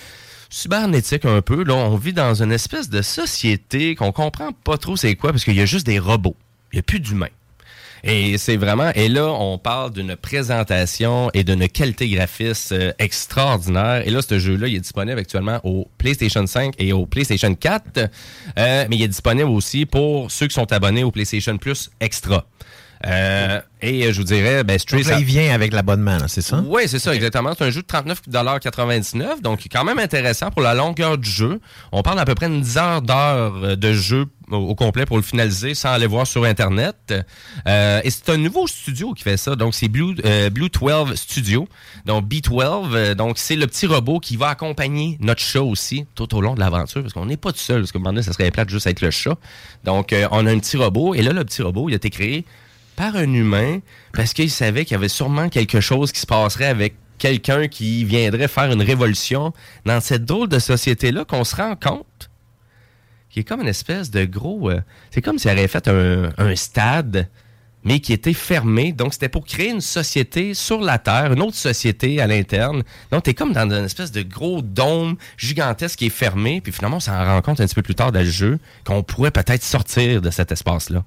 [0.50, 1.64] cybernétique un peu.
[1.64, 5.44] Là, on vit dans une espèce de société qu'on comprend pas trop c'est quoi parce
[5.44, 6.36] qu'il y a juste des robots.
[6.72, 7.28] Il n'y a plus d'humains.
[8.04, 14.08] Et c'est vraiment, et là, on parle d'une présentation et d'une qualité graphiste euh, extraordinaire.
[14.08, 18.00] Et là, ce jeu-là, il est disponible actuellement au PlayStation 5 et au PlayStation 4.
[18.58, 22.46] Euh, mais il est disponible aussi pour ceux qui sont abonnés au PlayStation Plus Extra.
[23.06, 26.64] Euh, et euh, je vous dirais, ben, ça- il vient avec l'abonnement, c'est ça?
[26.68, 27.54] oui, c'est ça, exactement.
[27.58, 31.60] C'est un jeu de 39,99 donc quand même intéressant pour la longueur du jeu.
[31.92, 35.24] On parle à peu près une dizaine d'heures euh, de jeu au, complet pour le
[35.24, 37.14] finaliser sans aller voir sur Internet.
[37.68, 39.56] Euh, et c'est un nouveau studio qui fait ça.
[39.56, 41.68] Donc, c'est Blue, euh, Blue 12 Studio.
[42.06, 42.90] Donc, B12.
[42.94, 46.56] euh, donc, c'est le petit robot qui va accompagner notre chat aussi tout au long
[46.56, 47.82] de l'aventure parce qu'on n'est pas tout seul.
[47.82, 49.36] Parce que, un moment donné, ça serait plate juste avec le chat.
[49.84, 51.16] Donc, euh, on a un petit robot.
[51.16, 52.46] Et là, le petit robot, il a été créé
[52.96, 53.80] par un humain
[54.14, 58.04] parce qu'il savait qu'il y avait sûrement quelque chose qui se passerait avec quelqu'un qui
[58.04, 59.54] viendrait faire une révolution
[59.86, 62.32] dans cette drôle de société-là qu'on se rend compte
[63.32, 64.70] qui est comme une espèce de gros...
[64.70, 67.30] euh, c'est comme s'il avait fait un, stade,
[67.84, 68.92] mais qui était fermé.
[68.92, 72.84] Donc, c'était pour créer une société sur la Terre, une autre société à l'interne.
[73.10, 76.62] Donc, t'es comme dans une espèce de gros dôme gigantesque qui est fermé.
[76.62, 79.02] Puis finalement, on s'en rend compte un petit peu plus tard dans le jeu qu'on
[79.02, 81.04] pourrait peut-être sortir de cet espace-là.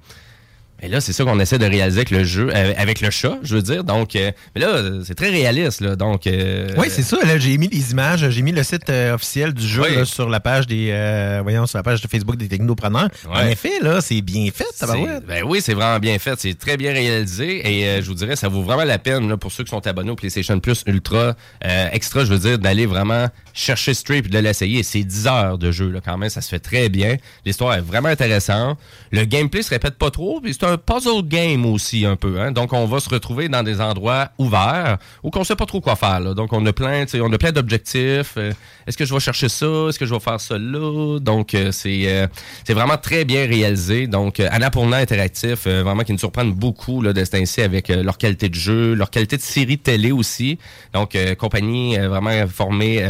[0.85, 3.39] Et là, c'est ça qu'on essaie de réaliser avec le jeu, euh, avec le chat,
[3.43, 3.85] je veux dire.
[3.85, 5.97] Donc, euh, mais là, c'est très réaliste, là.
[5.97, 7.17] Donc, euh, Oui, c'est ça.
[7.25, 9.97] Là, j'ai mis les images, j'ai mis le site euh, officiel du jeu Oui.
[9.97, 13.09] là, sur la page des, euh, voyons, sur la page de Facebook des technopreneurs.
[13.29, 13.53] En Ouais.
[13.53, 14.95] effet, là, c'est bien fait, ça va
[15.27, 16.39] Ben oui, c'est vraiment bien fait.
[16.39, 17.63] C'est très bien réalisé.
[17.67, 19.87] Et euh, je vous dirais, ça vaut vraiment la peine là, pour ceux qui sont
[19.87, 24.23] abonnés au PlayStation Plus Ultra euh, Extra, je veux dire, d'aller vraiment chercher Stray et
[24.23, 24.83] de l'essayer.
[24.83, 26.29] C'est 10 heures de jeu là, quand même.
[26.29, 27.17] Ça se fait très bien.
[27.47, 28.79] L'histoire est vraiment intéressante.
[29.13, 30.43] Le gameplay se répète pas trop.
[30.45, 32.41] C'est un puzzle game aussi un peu.
[32.41, 32.53] Hein?
[32.53, 35.97] Donc on va se retrouver dans des endroits ouverts où qu'on sait pas trop quoi
[35.97, 36.35] faire.
[36.35, 38.35] Donc on a plein, on a plein d'objectifs.
[38.37, 38.53] Euh,
[38.87, 39.67] Est-ce que je vais chercher ça?
[39.89, 41.19] Est-ce que je vais faire ça là?
[41.21, 42.27] Donc euh, c'est euh,
[42.65, 44.07] c'est vraiment très bien réalisé.
[44.07, 48.49] Donc euh, Annapurna Interactif, vraiment qui nous surprennent beaucoup là, de ainsi avec leur qualité
[48.49, 50.59] de jeu, leur qualité de série télé aussi.
[50.93, 53.05] Donc compagnie vraiment formée,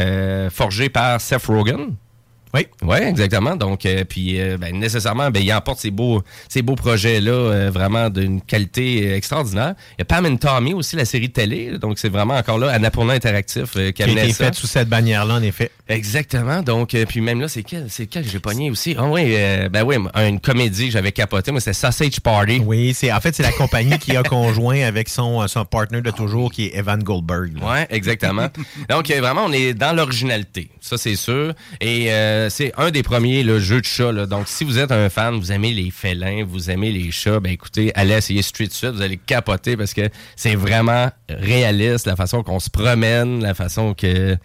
[0.49, 1.95] forgée par Seth Rogen.
[2.53, 2.67] Oui.
[2.83, 3.55] Oui, exactement.
[3.55, 7.71] Donc, euh, puis euh, ben, nécessairement, ben, il emporte ces beaux, ces beaux projets-là, euh,
[7.71, 9.75] vraiment d'une qualité extraordinaire.
[9.97, 11.77] Il y a Pam and Tommy aussi, la série de télé.
[11.77, 15.41] Donc, c'est vraiment encore là, Annapurna Interactif qui Qui a été sous cette bannière-là, en
[15.41, 15.71] effet.
[15.87, 16.61] Exactement.
[16.61, 18.95] Donc, puis même là, c'est quel, c'est quel que j'ai pogné aussi?
[18.97, 21.51] Ah oui, euh, ben oui, une comédie que j'avais capoté.
[21.51, 22.61] Moi, c'était Sausage Party.
[22.65, 26.11] Oui, c'est en fait, c'est la compagnie qui a conjoint avec son, son partner de
[26.11, 27.51] toujours, qui est Evan Goldberg.
[27.61, 28.47] Ouais, exactement.
[28.89, 30.69] Donc, vraiment, on est dans l'originalité.
[30.81, 31.53] Ça, c'est sûr.
[31.81, 32.09] Et
[32.45, 34.11] euh, c'est un des premiers le jeu de chat.
[34.11, 34.25] là.
[34.25, 37.51] Donc, si vous êtes un fan, vous aimez les félins, vous aimez les chats, ben
[37.51, 38.91] écoutez, allez essayer Street Suite.
[38.91, 43.93] Vous allez capoter parce que c'est vraiment réaliste, la façon qu'on se promène, la façon
[43.93, 44.37] que...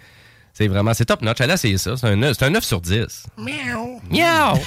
[0.52, 0.92] C'est vraiment...
[0.92, 1.40] C'est top notch.
[1.40, 1.96] Allez essayer ça.
[1.96, 3.06] C'est un, neuf- c'est un 9 sur 10.
[3.38, 4.00] Miaou.
[4.10, 4.58] Miaou!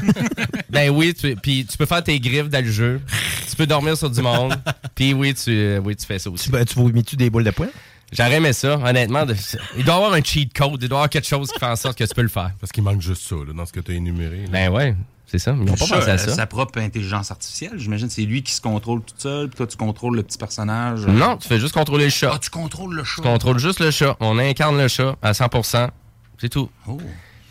[0.70, 3.00] ben oui, tu, puis tu peux faire tes griffes dans le jeu.
[3.48, 4.54] Tu peux dormir sur du monde.
[4.94, 6.44] Puis oui, tu, oui, tu fais ça aussi.
[6.46, 7.68] Tu, ben, tu vous mets-tu des boules de poing?
[8.12, 9.24] J'aurais aimé ça, honnêtement.
[9.26, 9.34] de-
[9.76, 11.66] Il doit y avoir un cheat code, il doit y avoir quelque chose qui fait
[11.66, 12.52] en sorte que tu peux le faire.
[12.60, 14.42] Parce qu'il manque juste ça, là, dans ce que tu as énuméré.
[14.42, 14.48] là.
[14.50, 14.94] Ben ouais,
[15.26, 15.52] c'est ça.
[15.52, 16.32] Ils n'ont pas Ça, pensé à ça.
[16.34, 18.08] Sa propre intelligence artificielle, j'imagine.
[18.10, 21.06] C'est lui qui se contrôle tout seul, puis toi, tu contrôles le petit personnage.
[21.06, 22.30] Non, tu fais juste contrôler le chat.
[22.34, 23.16] Ah, tu contrôles le chat.
[23.16, 24.16] Tu contrôles juste le chat.
[24.20, 25.88] On incarne le chat à 100%.
[26.40, 26.68] C'est tout.
[26.86, 26.98] Oh.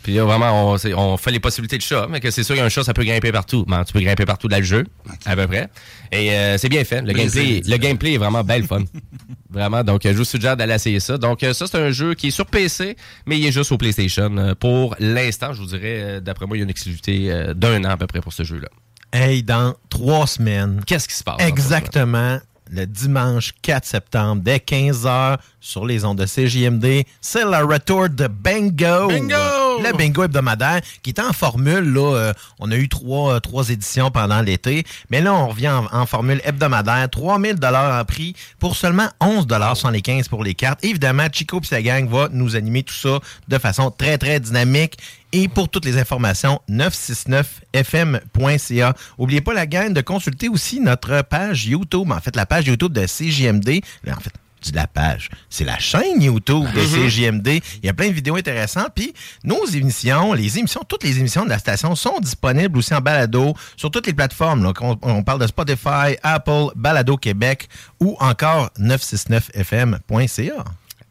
[0.04, 2.84] Puis là, vraiment, on, fait les possibilités de chat, mais que c'est sûr qu'un chat,
[2.84, 3.64] ça peut grimper partout.
[3.66, 4.84] Ben, tu peux grimper partout dans le jeu,
[5.24, 5.68] à peu près.
[6.12, 7.00] Et euh, c'est bien fait.
[7.00, 8.84] Le Plaisir, gameplay, le gameplay est vraiment belle fun.
[9.54, 9.82] vraiment.
[9.82, 11.16] Donc, je vous suggère d'aller essayer ça.
[11.16, 13.78] Donc, euh, ça, c'est un jeu qui est sur PC, mais il est juste au
[13.78, 14.36] PlayStation.
[14.36, 17.82] Euh, Pour l'instant, je vous dirais, euh, d'après moi, il y a une exclusivité d'un
[17.84, 18.68] an à peu près pour ce jeu-là.
[19.12, 20.82] Hey, dans trois semaines.
[20.86, 21.40] Qu'est-ce qui se passe?
[21.40, 22.38] Exactement.
[22.70, 28.26] Le dimanche 4 septembre, dès 15h, sur les ondes de CJMD, c'est le retour de
[28.26, 29.08] Bingo!
[29.08, 29.34] Bingo!
[29.82, 33.70] Le bingo hebdomadaire, qui est en formule, là, euh, on a eu trois, euh, trois
[33.70, 38.36] éditions pendant l'été, mais là, on revient en, en formule hebdomadaire, 3000 dollars en prix
[38.60, 40.84] pour seulement 11 dollars les 15 pour les cartes.
[40.84, 44.98] Évidemment, Chico et sa gang va nous animer tout ça de façon très, très dynamique.
[45.36, 48.94] Et pour toutes les informations, 969fm.ca.
[49.18, 52.92] Oubliez pas la gang de consulter aussi notre page YouTube, en fait la page YouTube
[52.92, 53.80] de CJMD.
[54.10, 54.32] En fait,
[54.62, 57.08] dis la page, c'est la chaîne YouTube de Mhm.
[57.10, 57.48] CJMD.
[57.82, 58.92] Il y a plein de vidéos intéressantes.
[58.94, 59.12] Puis
[59.44, 63.52] nos émissions, les émissions, toutes les émissions de la station sont disponibles aussi en balado
[63.76, 64.62] sur toutes les plateformes.
[64.64, 64.72] là.
[64.80, 67.68] On, on parle de Spotify, Apple, Balado Québec
[68.00, 70.64] ou encore 969fm.ca.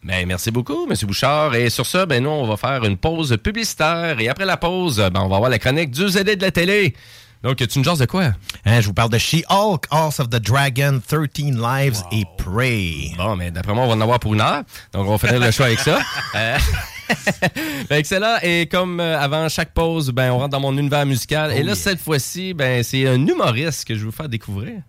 [0.06, 0.96] Ben, merci beaucoup, M.
[1.04, 1.56] Bouchard.
[1.56, 4.20] Et sur ça, ben, nous, on va faire une pause publicitaire.
[4.20, 6.94] Et après la pause, ben, on va avoir la chronique du ZD de la télé.
[7.44, 8.32] Donc, tu nous jases de quoi?
[8.66, 11.28] Hein, je vous parle de She-Hulk, House of the Dragon, 13
[11.58, 13.12] Lives et Prey.
[13.18, 14.64] Bon, mais d'après moi, on va en avoir pour une heure.
[14.94, 16.00] Donc, on va finir le choix avec ça.
[16.36, 16.58] Euh,
[17.90, 18.38] ben, excellent.
[18.42, 21.52] Et comme euh, avant chaque pause, ben, on rentre dans mon univers musical.
[21.52, 24.82] Et là, cette fois-ci, ben, c'est un humoriste que je vais vous faire découvrir.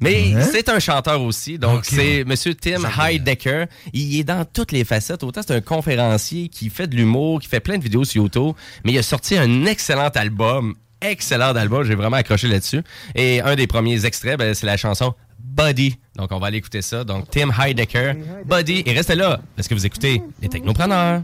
[0.00, 0.42] Mais Hein?
[0.52, 2.34] c'est un chanteur aussi, donc c'est M.
[2.60, 3.66] Tim Heidecker.
[3.92, 5.22] Il est dans toutes les facettes.
[5.22, 8.54] Autant c'est un conférencier qui fait de l'humour, qui fait plein de vidéos sur YouTube,
[8.84, 10.74] mais il a sorti un excellent album.
[11.04, 12.82] Excellent album, j'ai vraiment accroché là-dessus.
[13.14, 15.96] Et un des premiers extraits, ben, c'est la chanson Buddy.
[16.16, 17.04] Donc on va aller écouter ça.
[17.04, 18.14] Donc Tim Heidecker,
[18.46, 18.82] Buddy.
[18.86, 21.22] Et restez là, parce que vous écoutez les Technopreneurs.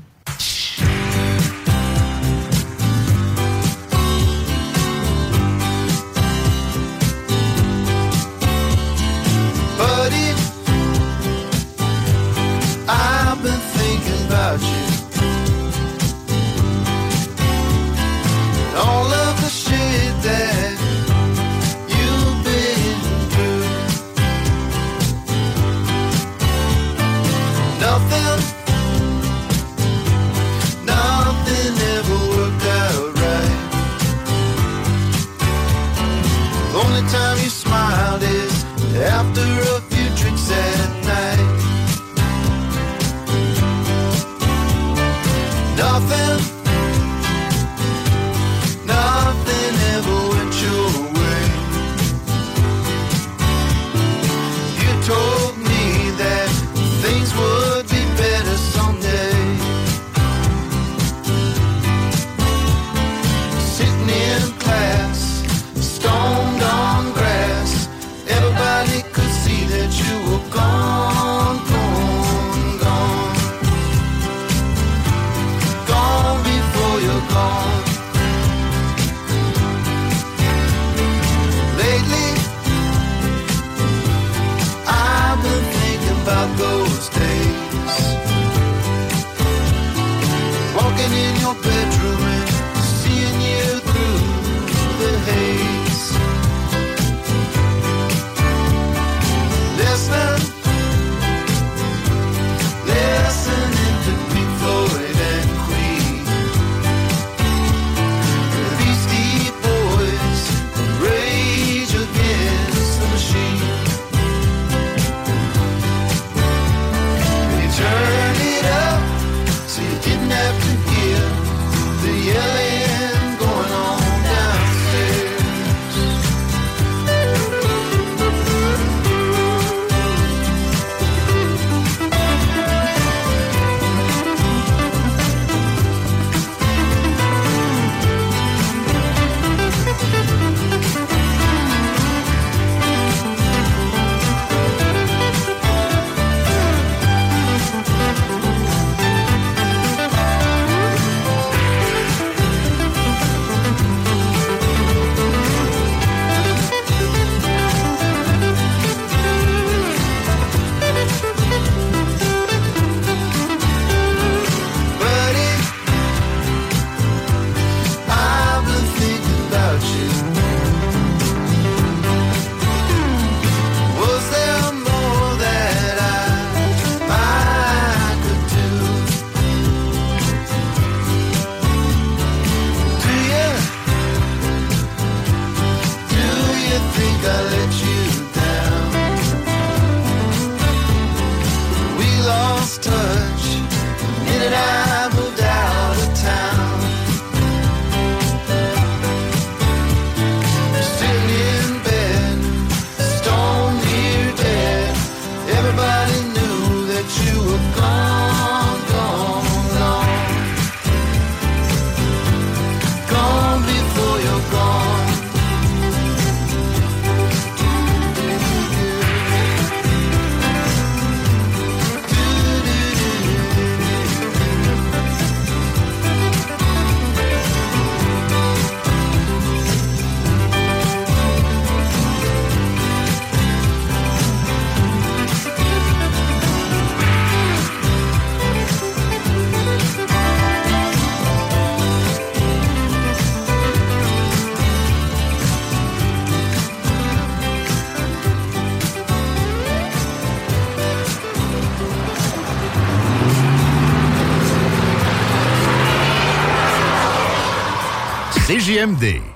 [258.81, 259.30] CJMD.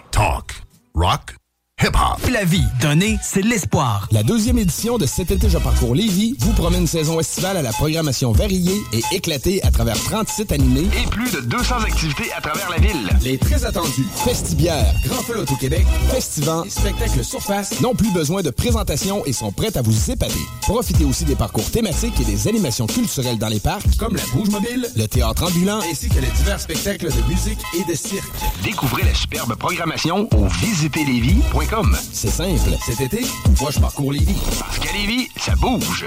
[2.35, 4.09] La vie, donner, c'est l'espoir.
[4.11, 7.63] La deuxième édition de Cet été, je parcours Lévis vous promet une saison estivale à
[7.63, 12.33] la programmation variée et éclatée à travers 30 sites animés et plus de 200 activités
[12.37, 13.09] à travers la ville.
[13.23, 18.43] Les très attendus Festibière, Grand Feu au Québec, Festivant et Spectacle Surface n'ont plus besoin
[18.43, 20.35] de présentation et sont prêts à vous épater.
[20.63, 24.51] Profitez aussi des parcours thématiques et des animations culturelles dans les parcs, comme la Bouge
[24.51, 28.25] Mobile, le théâtre ambulant, ainsi que les divers spectacles de musique et de cirque.
[28.65, 31.97] Découvrez la superbe programmation au visitezlévis.com.
[32.25, 32.79] C'est simple.
[32.87, 33.27] Cet été,
[33.61, 34.41] moi je parcours Lévis.
[34.59, 36.07] Parce qu'à Lévis, ça bouge.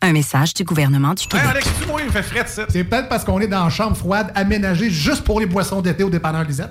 [0.00, 1.44] Un message du gouvernement du Québec.
[1.50, 2.64] Alex, tu moi, il fait frais ça.
[2.68, 6.04] C'est peut-être parce qu'on est dans une chambre froide aménagée juste pour les boissons d'été
[6.04, 6.70] au dépanneur Lisette.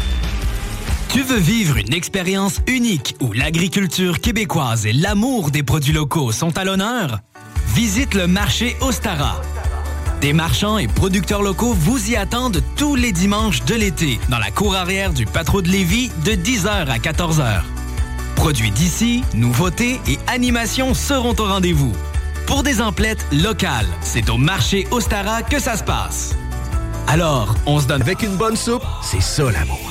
[1.11, 6.57] Tu veux vivre une expérience unique où l'agriculture québécoise et l'amour des produits locaux sont
[6.57, 7.19] à l'honneur?
[7.75, 9.41] Visite le marché Ostara.
[10.21, 14.51] Des marchands et producteurs locaux vous y attendent tous les dimanches de l'été dans la
[14.51, 17.63] cour arrière du Patro de Lévis de 10h à 14h.
[18.37, 21.91] Produits d'ici, nouveautés et animations seront au rendez-vous.
[22.47, 26.37] Pour des emplettes locales, c'est au marché Ostara que ça se passe.
[27.07, 29.90] Alors, on se donne avec une bonne soupe, c'est ça l'amour.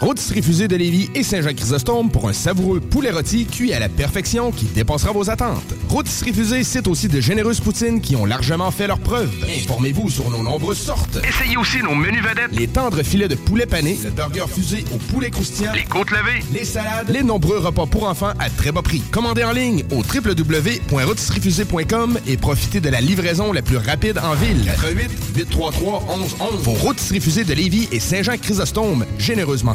[0.00, 4.50] Rôtisserie Fusée de Lévis et Saint-Jean-Chrysostome pour un savoureux poulet rôti cuit à la perfection
[4.50, 5.74] qui dépassera vos attentes.
[5.90, 9.30] Rôtisserie Fusée cite aussi de généreuses poutines qui ont largement fait leurs preuves.
[9.62, 11.18] Informez-vous sur nos nombreuses sortes.
[11.22, 12.50] Essayez aussi nos menus vedettes.
[12.52, 16.42] Les tendres filets de poulet pané, le burger fusé au poulet croustillant, les côtes levées,
[16.54, 19.02] les salades, les nombreux repas pour enfants à très bas prix.
[19.10, 24.64] Commandez en ligne au www.rôtisseriefusée.com et profitez de la livraison la plus rapide en ville.
[24.64, 29.74] 88 833 1111 Vos Rôtisseries Fusées de Lévis et Saint-Jean-Chrysostome, généreusement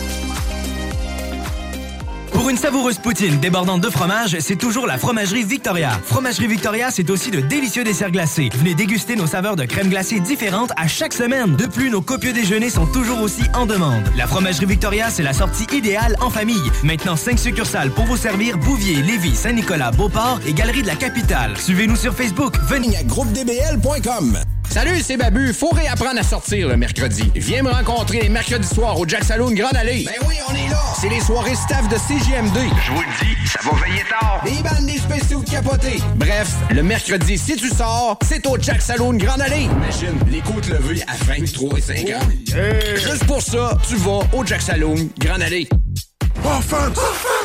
[2.31, 5.91] Pour une savoureuse poutine débordante de fromage, c'est toujours la Fromagerie Victoria.
[6.05, 8.49] Fromagerie Victoria, c'est aussi de délicieux desserts glacés.
[8.55, 11.55] Venez déguster nos saveurs de crème glacée différentes à chaque semaine.
[11.55, 14.03] De plus, nos copieux déjeuners sont toujours aussi en demande.
[14.17, 16.71] La Fromagerie Victoria, c'est la sortie idéale en famille.
[16.83, 21.57] Maintenant, 5 succursales pour vous servir Bouvier, Lévis, Saint-Nicolas, Beauport et Galerie de la Capitale.
[21.57, 22.55] Suivez-nous sur Facebook.
[22.67, 24.37] Venez à groupedbl.com.
[24.71, 25.53] Salut, c'est Babu.
[25.53, 27.29] Faut réapprendre à sortir le mercredi.
[27.35, 30.05] Viens me rencontrer les mercredis soirs au Jack Saloon Grande Allée.
[30.05, 30.79] Ben oui, on est là.
[30.97, 32.57] C'est les soirées staff de CGMD.
[32.85, 34.41] Je vous le dis, ça va veiller tard.
[34.45, 35.99] Des bandes, des spéciaux de capotés.
[36.15, 39.63] Bref, le mercredi, si tu sors, c'est au Jack Saloon Grande Allée.
[39.63, 42.21] Imagine, les côtes levées à 23 et 50.
[42.95, 45.67] Juste pour ça, tu vas au Jack Saloon Grande Allée.
[46.45, 46.97] Offense!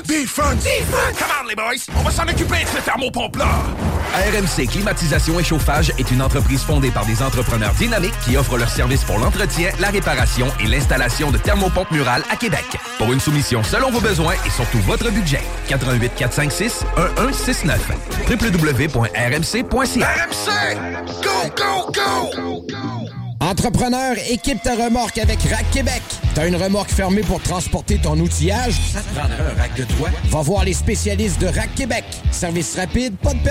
[0.07, 0.62] Defense!
[0.62, 1.19] Defense!
[1.19, 1.93] Come on, les boys!
[1.98, 3.48] On va s'en occuper de ce thermopompe-là!
[4.16, 8.70] RMC Climatisation et Chauffage est une entreprise fondée par des entrepreneurs dynamiques qui offrent leurs
[8.70, 12.64] services pour l'entretien, la réparation et l'installation de thermopompes murales à Québec.
[12.97, 15.43] Pour une soumission selon vos besoins et surtout votre budget.
[15.68, 16.84] 88 456
[17.18, 17.90] 1169
[18.30, 20.76] www.rmc.ca RMC!
[21.22, 22.66] Go, go, go!
[23.40, 26.02] Entrepreneur, équipe ta remorque avec Rack Québec.
[26.34, 28.74] T'as une remorque fermée pour transporter ton outillage?
[28.94, 30.09] Ça te prendra un rack de toi?
[30.30, 32.05] Va voir les spécialistes de Rack Québec.
[32.32, 33.51] Service rapide, pas de per-